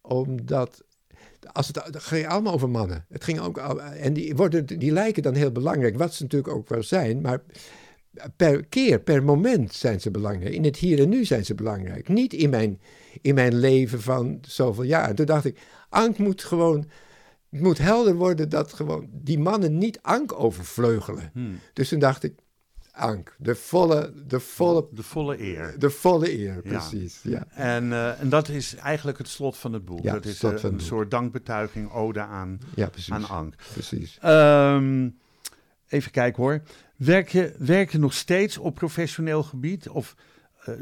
[0.00, 0.84] omdat.
[1.52, 3.04] Als het, het ging allemaal over mannen.
[3.08, 6.68] Het ging ook, en die, worden, die lijken dan heel belangrijk, wat ze natuurlijk ook
[6.68, 7.42] wel zijn, maar
[8.36, 10.54] per keer, per moment zijn ze belangrijk.
[10.54, 12.08] In het hier en nu zijn ze belangrijk.
[12.08, 12.80] Niet in mijn,
[13.20, 15.14] in mijn leven van zoveel jaar.
[15.14, 15.58] Toen dacht ik,
[15.90, 16.78] Ank moet gewoon,
[17.50, 21.30] het moet helder worden dat gewoon die mannen niet Ank overvleugelen.
[21.32, 21.58] Hmm.
[21.72, 22.34] Dus toen dacht ik,
[22.92, 25.74] Ank, de volle, de volle De volle eer.
[25.78, 27.20] de volle eer, precies.
[27.22, 27.46] Ja.
[27.50, 30.02] En, eh, en dat is eigenlijk het slot van het boek.
[30.02, 33.12] Ja, dat het is eh, een soort dankbetuiging, ode aan, Ja, precies.
[33.12, 33.54] aan Ank.
[33.72, 34.18] precies.
[34.20, 35.08] Ehm,
[35.88, 36.62] even kijken hoor.
[36.96, 39.88] Werk je, werk je nog steeds op professioneel gebied?
[39.88, 40.16] Of
[40.64, 40.74] eh,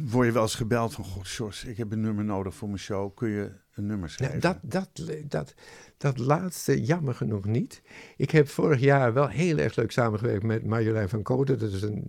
[0.00, 1.04] word je wel eens gebeld van...
[1.04, 3.14] God, ik heb een nummer nodig voor mijn show.
[3.14, 4.40] Kun je een nummer schrijven?
[4.40, 4.88] dat, dat,
[5.28, 5.54] dat,
[5.98, 7.82] dat laatste jammer genoeg niet.
[8.16, 11.58] Ik heb vorig jaar wel heel erg leuk samengewerkt met Marjolein van Koten.
[11.58, 12.02] Dat is een,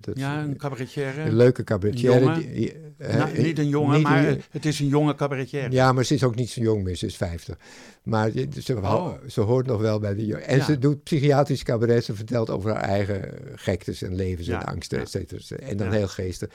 [0.00, 1.32] dat is ja, een een, cabaretière.
[1.32, 2.20] leuke cabaretière.
[2.20, 2.38] jongen?
[2.40, 5.70] die- die- eh, Nou, niet een jongen, niet maar een- het is een jonge cabaretière.
[5.70, 7.56] Ja, maar ze is ook niet zo jong meer, ze is 50.
[8.02, 9.12] Maar ze, Oh.
[9.26, 10.46] ze hoort nog wel bij de jongen.
[10.46, 10.64] En Ja.
[10.64, 14.98] ze doet psychiatrisch cabaret, ze vertelt over haar eigen gektes en levens Ja, en angsten,
[14.98, 15.04] ja.
[15.04, 15.56] et cetera.
[15.56, 16.48] En dan heel geestig.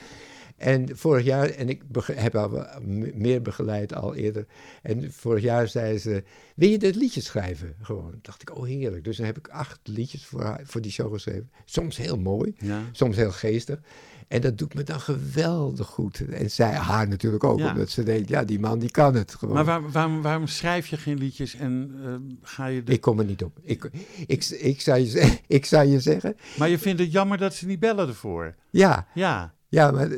[0.63, 2.33] En vorig jaar, en ik heb
[2.81, 4.45] m- meer begeleid al eerder.
[4.81, 6.23] En vorig jaar zei ze:
[6.55, 7.75] Wil je dit liedje schrijven?
[7.81, 8.13] Gewoon.
[8.21, 9.03] dacht ik: Oh, heerlijk.
[9.03, 11.49] Dus dan heb ik acht liedjes voor, haar, voor die show geschreven.
[11.65, 12.81] Soms heel mooi, Ja.
[12.91, 13.79] soms heel geestig.
[14.27, 16.19] En dat doet me dan geweldig goed.
[16.29, 17.71] En zij, haar natuurlijk ook, Ja.
[17.71, 19.53] omdat ze denkt: Ja, die man die kan het gewoon.
[19.53, 22.83] Maar waar, waarom, waarom schrijf je geen liedjes en eh, ga je...
[22.83, 22.91] De...
[22.91, 23.59] Ik kom er niet op.
[23.63, 23.89] Ik,
[24.27, 27.65] ik, ik, zou je, ik zou je zeggen: Maar je vindt het jammer dat ze
[27.65, 28.55] niet bellen ervoor.
[28.69, 29.53] Ja, Ja.
[29.73, 30.09] Ja, maar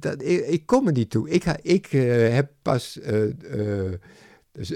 [0.00, 1.28] dat, ik, ik kom er niet toe.
[1.28, 3.92] Ik, ga- ik eh, heb pas eh, eh,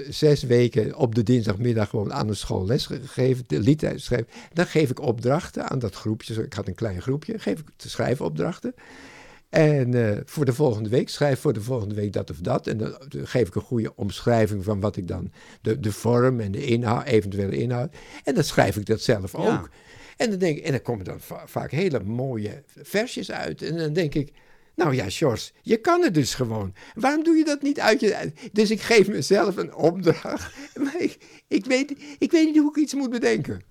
[0.09, 4.27] zes weken op de dinsdagmiddag gewoon aan een school les gegeven, de lied schrijven.
[4.53, 6.43] Dan geef ik opdrachten aan dat groepje.
[6.43, 8.73] Ik had een klein groepje, geef ik te schrijfopdrachten.
[9.49, 12.67] En voor de volgende week, schrijf voor de volgende week dat of dat.
[12.67, 16.51] En dan geef ik een goede omschrijving van wat ik dan, de, de vorm en
[16.51, 17.93] de inhoud, eventuele inhoud.
[18.23, 19.69] En dan schrijf ik dat zelf Ja.
[20.17, 23.61] En dan, denk ik, en dan komen dan va- vaak hele mooie versjes uit.
[23.61, 24.31] En dan denk ik,
[24.75, 26.73] nou ja, Sjors, je kan het dus gewoon.
[26.93, 28.31] Waarom doe je dat niet uit je...
[28.51, 30.53] Dus ik geef mezelf een opdracht.
[30.83, 33.61] Maar ik, ik, weet, ik weet niet hoe ik iets moet bedenken.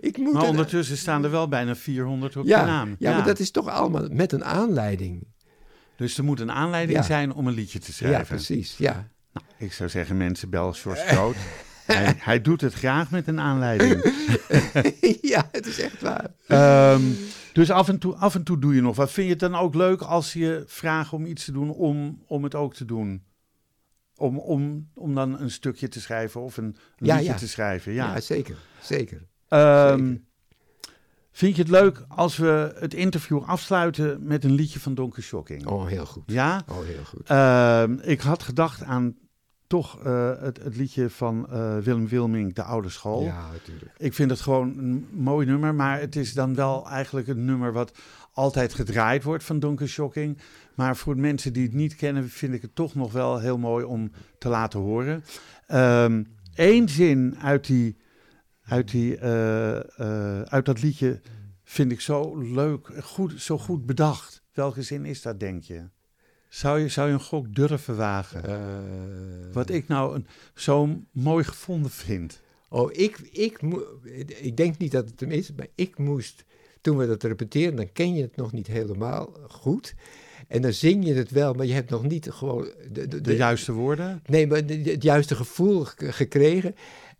[0.00, 2.96] Ik moet Maar een- ondertussen staan er wel bijna 400 op ja, je naam.
[2.98, 5.26] Ja, maar dat is toch allemaal met een aanleiding.
[5.96, 7.04] Dus er moet een aanleiding Ja.
[7.04, 8.18] zijn om een liedje te schrijven.
[8.20, 8.74] Ja, precies.
[8.78, 9.08] Ja.
[9.58, 11.36] Ik zou zeggen, mensen, bel George Groot.
[11.92, 14.02] hij, hij doet het graag met een aanleiding.
[15.32, 16.30] ja, het is echt waar.
[16.46, 17.02] Ehm,
[17.52, 19.10] dus af en, toe, af en toe doe je nog wat.
[19.10, 22.42] Vind je het dan ook leuk als je vragen om iets te doen, om, om
[22.42, 23.22] het ook te doen?
[24.16, 27.34] Om, om, om dan een stukje te schrijven of een liedje ja.
[27.34, 27.92] te schrijven?
[27.92, 28.20] Ja, Ja.
[28.20, 28.56] zeker.
[28.82, 29.26] Zeker.
[29.48, 30.26] Ehm, zeker.
[31.32, 35.66] Vind je het leuk als we het interview afsluiten met een liedje van Donker Shocking?
[35.66, 36.22] Oh, heel goed.
[36.26, 36.62] Ja?
[36.68, 37.28] Oh, heel goed.
[37.28, 39.16] Ehm, ik had gedacht aan
[39.68, 43.22] toch eh, het, het liedje van eh, Willem Wilming, De Oude School.
[43.22, 43.92] Ja, natuurlijk.
[43.96, 47.72] Ik vind het gewoon een mooi nummer, maar het is dan wel eigenlijk een nummer
[47.72, 47.98] wat
[48.32, 50.38] altijd gedraaid wordt van Donker Shocking.
[50.74, 53.84] Maar voor mensen die het niet kennen, vind ik het toch nog wel heel mooi
[53.84, 55.24] om te laten horen.
[56.54, 57.96] Eén zin uit, die,
[58.62, 61.20] uit, die, eh, uit dat liedje
[61.64, 64.42] vind ik zo leuk, goed, zo goed bedacht.
[64.52, 65.88] Welke zin is dat, denk je?
[66.48, 68.44] Zou je, zou je een gok durven wagen?
[68.44, 68.58] Eh,
[69.52, 72.40] Wat ik nou een, zo mooi gevonden vind.
[72.68, 73.58] Oh, ik, ik,
[74.40, 76.44] ik denk niet dat het hem is, maar ik moest,
[76.80, 79.94] toen we dat repeteren, dan ken je het nog niet helemaal goed.
[80.48, 82.70] En dan zing je het wel, maar je hebt nog niet gewoon...
[82.92, 84.22] De, de, De juiste woorden?
[84.26, 86.74] Nee, maar het juiste gevoel gekregen.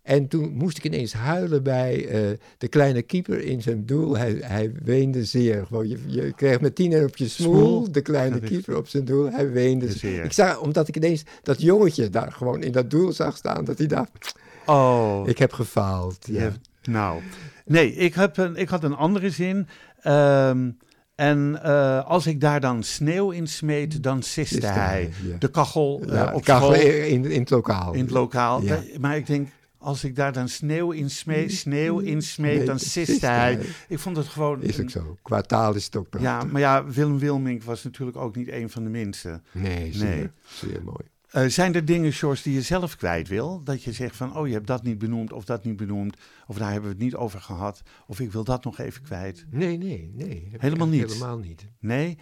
[0.09, 2.21] En toen moest ik ineens huilen bij eh,
[2.59, 4.17] de kleine keeper in zijn doel.
[4.17, 5.67] Hij, hij weende zeer.
[5.67, 7.93] Gewoon, je, je kreeg met tien op je smoel, Smoel.
[7.93, 9.31] de kleine keeper op zijn doel.
[9.31, 10.25] Hij weende Zeer.
[10.25, 13.79] Ik zag, omdat ik ineens dat jongetje daar gewoon in dat doel zag staan, dat
[13.79, 14.35] hij dacht,
[14.67, 16.17] Oh, ik heb gefaald.
[16.27, 16.39] je Ja.
[16.41, 17.21] hebt- nou.
[17.67, 19.67] Nee, ik, heb een, ik had een andere zin.
[20.03, 20.71] Ehm,
[21.15, 25.11] en eh, als ik daar dan sneeuw in smeet, dan siste hij.
[25.29, 25.37] ja.
[25.39, 27.93] De kachel eh, Ja, op kachel school, in, in het lokaal.
[27.93, 28.63] in het lokaal.
[28.63, 28.81] Ja.
[29.01, 29.49] Maar ik denk,
[29.79, 33.59] als ik daar dan sneeuw in smeet, sneeuw in smeet, dan siste siste hij.
[33.89, 34.63] Ik vond het gewoon...
[34.63, 35.17] Is ook zo.
[35.23, 36.31] Qua taal is het ook prachtig.
[36.33, 39.41] Ja, maar ja, Willem Wilmink was natuurlijk ook niet een van de minste.
[39.53, 40.31] Nee, zeer, Nee.
[40.47, 41.05] zeer mooi.
[41.29, 43.61] Eh, zijn er dingen, George, die je zelf kwijt wil?
[43.65, 46.17] Dat je zegt van, oh, je hebt dat niet benoemd of dat niet benoemd.
[46.47, 47.83] Of daar hebben we het niet over gehad.
[48.07, 49.47] Of ik wil dat nog even kwijt.
[49.51, 50.49] Nee, nee, nee.
[50.59, 51.13] Helemaal niet?
[51.13, 51.67] Helemaal niet.
[51.81, 52.19] Nee?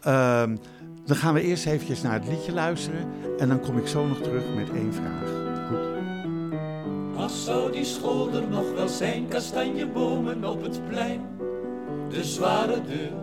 [0.00, 0.56] Ehm,
[1.06, 3.06] dan gaan we eerst eventjes naar het liedje luisteren.
[3.38, 5.92] En dan kom ik zo nog terug met één vraag.
[7.16, 11.20] Ach, zou die school er nog wel zijn, kastanjebomen op het plein,
[12.08, 13.22] de zware deur.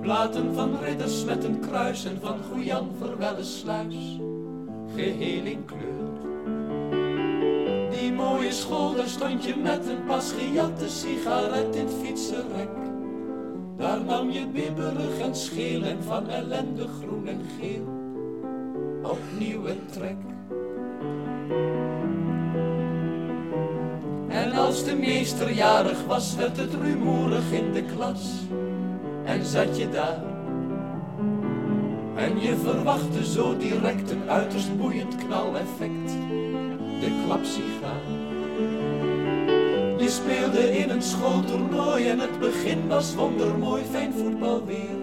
[0.00, 4.18] Platen van ridders met een kruis en van Goejan Verwelle sluis,
[4.94, 6.08] geheel in kleur.
[7.90, 12.68] Die mooie school, daar stond je met een pas gejatte sigaret in het fietsenrek.
[13.76, 17.86] Daar nam je bibberig en scheel en van ellende groen en geel,
[19.02, 20.16] opnieuw een trek.
[24.28, 28.32] En als de meester jarig was, werd het rumoerig in de klas.
[29.24, 30.22] En zat je daar.
[32.16, 36.08] En je verwachtte zo direct een uiterst boeiend knaleffect.
[37.00, 38.26] De klapsigaar.
[39.98, 44.96] Je speelde in een schooltoernooi en het begin was wondermooi, fijn voetbal weer.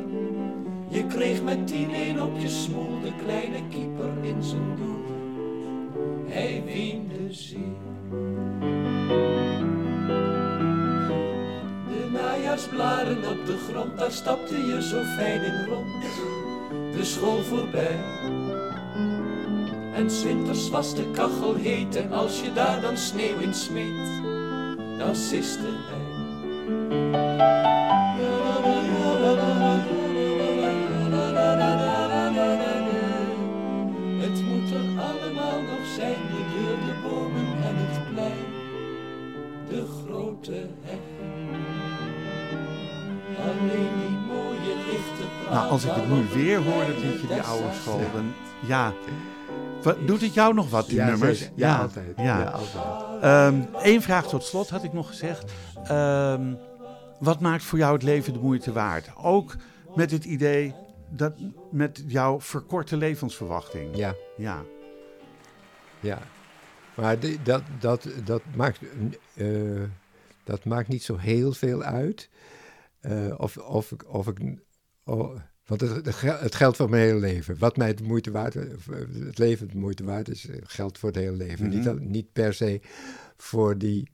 [0.87, 5.05] Je kreeg met 10-1 op je smoel de kleine keeper in zijn doel.
[6.27, 7.85] Hij weende zeer.
[12.71, 16.03] Najaarsblaren op de grond, daar stapte je zo fijn in rond.
[16.95, 17.99] De school voorbij.
[19.93, 24.21] En winters was de kachel heet en als je daar dan sneeuw in smeet,
[24.97, 26.03] dan siste hij.
[34.19, 38.45] Het moet er allemaal nog zijn, de deur, de bomen en het plein,
[39.69, 41.04] de grote heg.
[45.55, 48.33] Nou, als ik het nu weer hoor, dat liedje, die oude school, dan
[48.67, 48.93] ja.
[49.83, 51.49] Wat, doet het jou nog wat, die Ja, nummers?
[51.55, 52.13] Ja, altijd.
[52.17, 52.23] Ja.
[52.23, 53.67] Ja, altijd.
[53.85, 55.51] Eén vraag tot slot had ik nog gezegd.
[55.83, 56.53] Ehm,
[57.19, 59.09] wat maakt voor jou het leven de moeite waard?
[59.21, 59.55] Ook
[59.95, 60.73] met het idee
[61.09, 61.33] dat
[61.71, 63.95] met jouw verkorte levensverwachting.
[63.97, 64.61] Ja, Ja.
[65.99, 66.17] ja.
[66.95, 68.79] Maar die- dat, dat, dat, maakt,
[69.33, 69.47] eh,
[70.43, 72.29] dat maakt niet zo heel veel uit.
[72.99, 74.39] Eh, of, of, ik- of ik...
[75.05, 77.57] oh, want het, het gel- het geldt voor mijn hele leven.
[77.57, 81.17] Wat mij de moeite waard, het leven de moeite waard is, eh, geldt voor het
[81.17, 81.67] hele leven.
[81.67, 81.77] Mhm.
[81.95, 82.81] niet, niet per se
[83.37, 84.09] voor die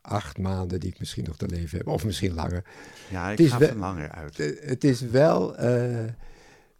[0.00, 1.86] acht maanden die ik misschien nog te leven heb.
[1.86, 2.64] Of misschien langer.
[3.10, 4.36] Ja, ik Het ga wel- langer uit.
[4.36, 6.04] Het, het is wel eh,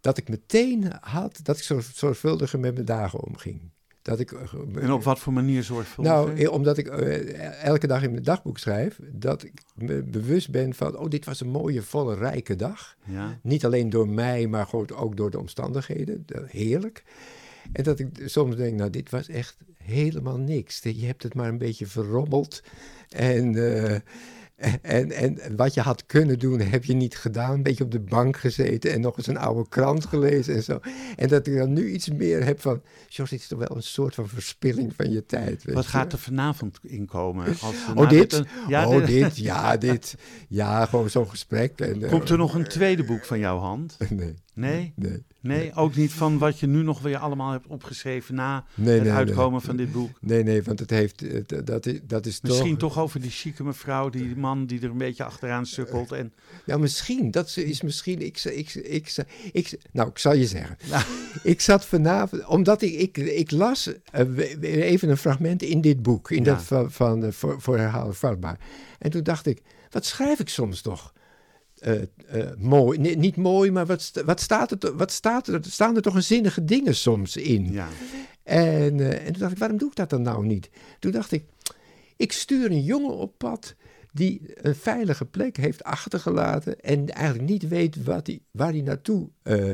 [0.01, 3.71] dat ik meteen had dat ik zo zorgvuldiger met mijn dagen omging.
[4.07, 6.13] Dat ik, eh, En op wat voor manier zorgvuldig?
[6.13, 10.49] nou, eh, omdat ik eh, elke dag in mijn dagboek schrijf, dat ik me bewust
[10.51, 12.95] ben van, oh, dit was een mooie, volle, rijke dag.
[13.05, 13.39] ja.
[13.41, 16.23] Niet alleen door mij, maar gewoon ook door de omstandigheden.
[16.25, 17.03] De- Heerlijk.
[17.73, 20.79] En dat ik soms denk, nou, dit was echt helemaal niks.
[20.83, 22.61] Je hebt het maar een beetje verrommeld.
[23.09, 23.53] En,
[24.81, 27.53] En, en wat je had kunnen doen, heb je niet gedaan.
[27.53, 30.79] Een beetje op de bank gezeten en nog eens een oude krant gelezen en zo.
[31.15, 32.81] En dat ik dan nu iets meer heb van...
[33.09, 35.63] George, dit is toch wel een soort van verspilling van je tijd.
[35.63, 35.89] weet Wat je.
[35.89, 37.45] gaat er vanavond inkomen?
[37.47, 38.33] Als we Oh, dit?
[38.33, 40.15] een- ja, oh, dit- dit, ja, dit.
[40.49, 41.79] Ja, gewoon zo'n gesprek.
[41.79, 43.97] En, eh, Komt er nog een tweede boek van jouw hand?
[44.09, 44.93] Nee, Nee?
[44.95, 45.23] nee.
[45.41, 49.03] Nee, ook niet van wat je nu nog weer allemaal hebt opgeschreven na Nee, het
[49.03, 50.09] nee, uitkomen van dit boek.
[50.21, 52.93] Nee, nee, want het heeft, het- dat is, dat is Misschien toch...
[52.93, 56.11] toch over die chique mevrouw, die man die er een beetje achteraan sukkelt.
[56.11, 56.33] En,
[56.65, 57.31] Ja, misschien.
[57.31, 58.21] Dat is- is misschien...
[58.21, 59.15] Ik, ik, ik,
[59.51, 60.77] ik, nou, ik zal je zeggen.
[61.43, 62.45] Ik zat vanavond...
[62.47, 64.25] Omdat ik, ik, ik las eh,
[64.87, 66.31] even een fragment in dit boek.
[66.31, 66.53] In Ja.
[66.53, 68.59] dat van, van eh, voor, voor herhalen vatbaar.
[68.99, 71.13] En toen dacht ik, wat schrijf ik soms toch?
[71.79, 72.97] Eh, eh, mooi.
[72.97, 75.59] Nee, niet mooi, maar wat, wat, staat er, wat staat er?
[75.63, 77.71] Staan er toch een zinnige dingen soms in?
[77.71, 77.87] ja.
[78.47, 80.69] En, eh, en toen dacht ik, waarom doe ik dat dan nou niet?
[80.99, 81.45] Toen dacht ik,
[82.17, 83.75] ik stuur een jongen op pad
[84.11, 89.29] die een veilige plek heeft achtergelaten en eigenlijk niet weet wat hij, waar hij naartoe.
[89.43, 89.69] eh,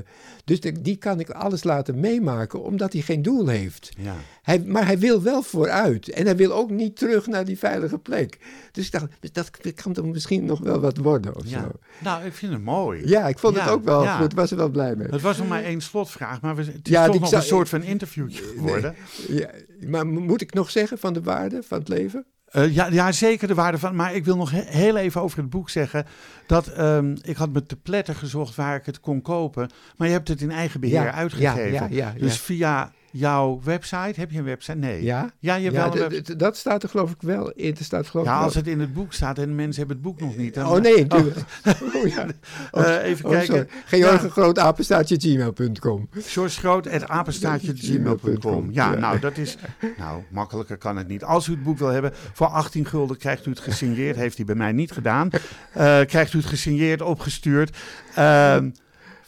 [0.45, 3.89] dus de- die kan ik alles laten meemaken, omdat hij geen doel heeft.
[3.97, 4.15] ja.
[4.41, 7.97] Hij, maar hij wil wel vooruit en hij wil ook niet terug naar die veilige
[7.99, 8.39] plek.
[8.71, 11.61] Dus ik dacht, dat kan toch misschien nog wel wat worden of ja.
[11.61, 11.71] zo.
[12.03, 13.07] Nou, ik vind het mooi.
[13.07, 14.17] Ja, ik vond Ja, het ook wel ja.
[14.17, 15.07] goed, was er wel blij mee.
[15.07, 17.69] Het was nog maar één slotvraag, maar het is Ja, toch nog zou- een soort
[17.69, 18.95] van interviewtje geworden.
[19.27, 19.49] Ja,
[19.87, 22.25] maar moet ik nog zeggen van de waarde van het leven?
[22.53, 23.95] Eh, ja, ja, zeker de waarde van.
[23.95, 26.05] Maar ik wil nog he- heel even over het boek zeggen.
[26.47, 29.69] Dat ehm, ik had me te pletten gezocht waar ik het kon kopen.
[29.97, 31.93] Maar je hebt het in eigen beheer Ja, uitgegeven.
[31.93, 34.19] ja, dus via jouw website.
[34.19, 34.77] Heb je een website?
[34.77, 35.03] Nee.
[35.03, 35.31] Ja?
[35.39, 37.75] Ja, je Ja, wel een dat staat er geloof ik wel in.
[37.77, 40.19] Er staat geloof Ja, als het in het boek staat en mensen hebben het boek
[40.19, 40.53] nog niet.
[40.53, 41.37] Dan, Oh nee, tuurlijk.
[41.95, 42.25] Oh, ja.
[42.71, 43.69] Eh, even Oh, kijken.
[43.85, 46.09] George Groot, apenstaartje, gmail.com.
[46.21, 48.69] George Groot, at apenstaartje.gmail.com.
[48.71, 49.57] Ja, nou, dat is...
[49.97, 51.23] Nou, makkelijker kan het niet.
[51.23, 54.15] Als u het boek wil hebben, voor 18 gulden krijgt u het gesigneerd.
[54.15, 55.29] Heeft hij bij mij niet gedaan.
[55.73, 57.77] Eh, krijgt u het gesigneerd, opgestuurd.
[58.15, 58.69] Ehm,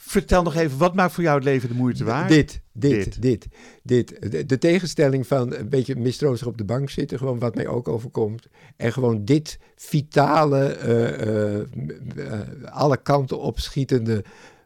[0.06, 2.28] vertel nog even, wat maakt voor jou het leven de moeite waard?
[2.28, 3.48] Dit, dit, Dit.
[3.82, 4.16] dit.
[4.32, 7.88] De, de tegenstelling van een beetje mistroostig op de bank zitten, gewoon wat mij ook
[7.88, 8.46] overkomt.
[8.76, 14.24] En gewoon dit vitale, eh, eh, eh, alle kanten opschietende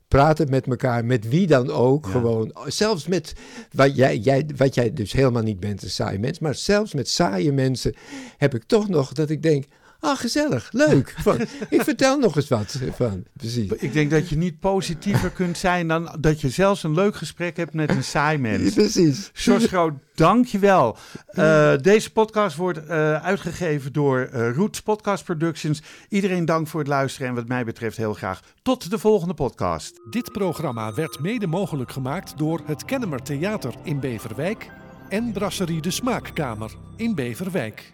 [0.09, 2.05] praten met elkaar, met wie dan ook.
[2.05, 2.11] Ja.
[2.11, 3.35] Gewoon, zelfs met
[3.73, 6.39] wat jij, jij, wat jij dus helemaal niet bent, een saai mens.
[6.39, 7.95] Maar zelfs met saaie mensen
[8.37, 9.65] heb ik toch nog dat ik denk.
[10.01, 11.15] Ah, gezellig, leuk.
[11.19, 12.79] Van, ik vertel nog eens wat.
[12.97, 13.71] Van, precies.
[13.71, 17.57] Ik denk dat je niet positiever kunt zijn dan dat je zelfs een leuk gesprek
[17.57, 18.75] hebt met een saai mens.
[18.75, 19.31] Precies.
[19.33, 20.97] George Groot, dankjewel.
[21.33, 25.83] Uh, deze podcast wordt uh, uitgegeven door uh, Roots Podcast Productions.
[26.09, 30.01] Iedereen dank voor het luisteren en wat mij betreft heel graag tot de volgende podcast.
[30.11, 34.71] Dit programma werd mede mogelijk gemaakt door het Kennemer Theater in Beverwijk
[35.09, 37.93] en Brasserie de Smaakkamer in Beverwijk.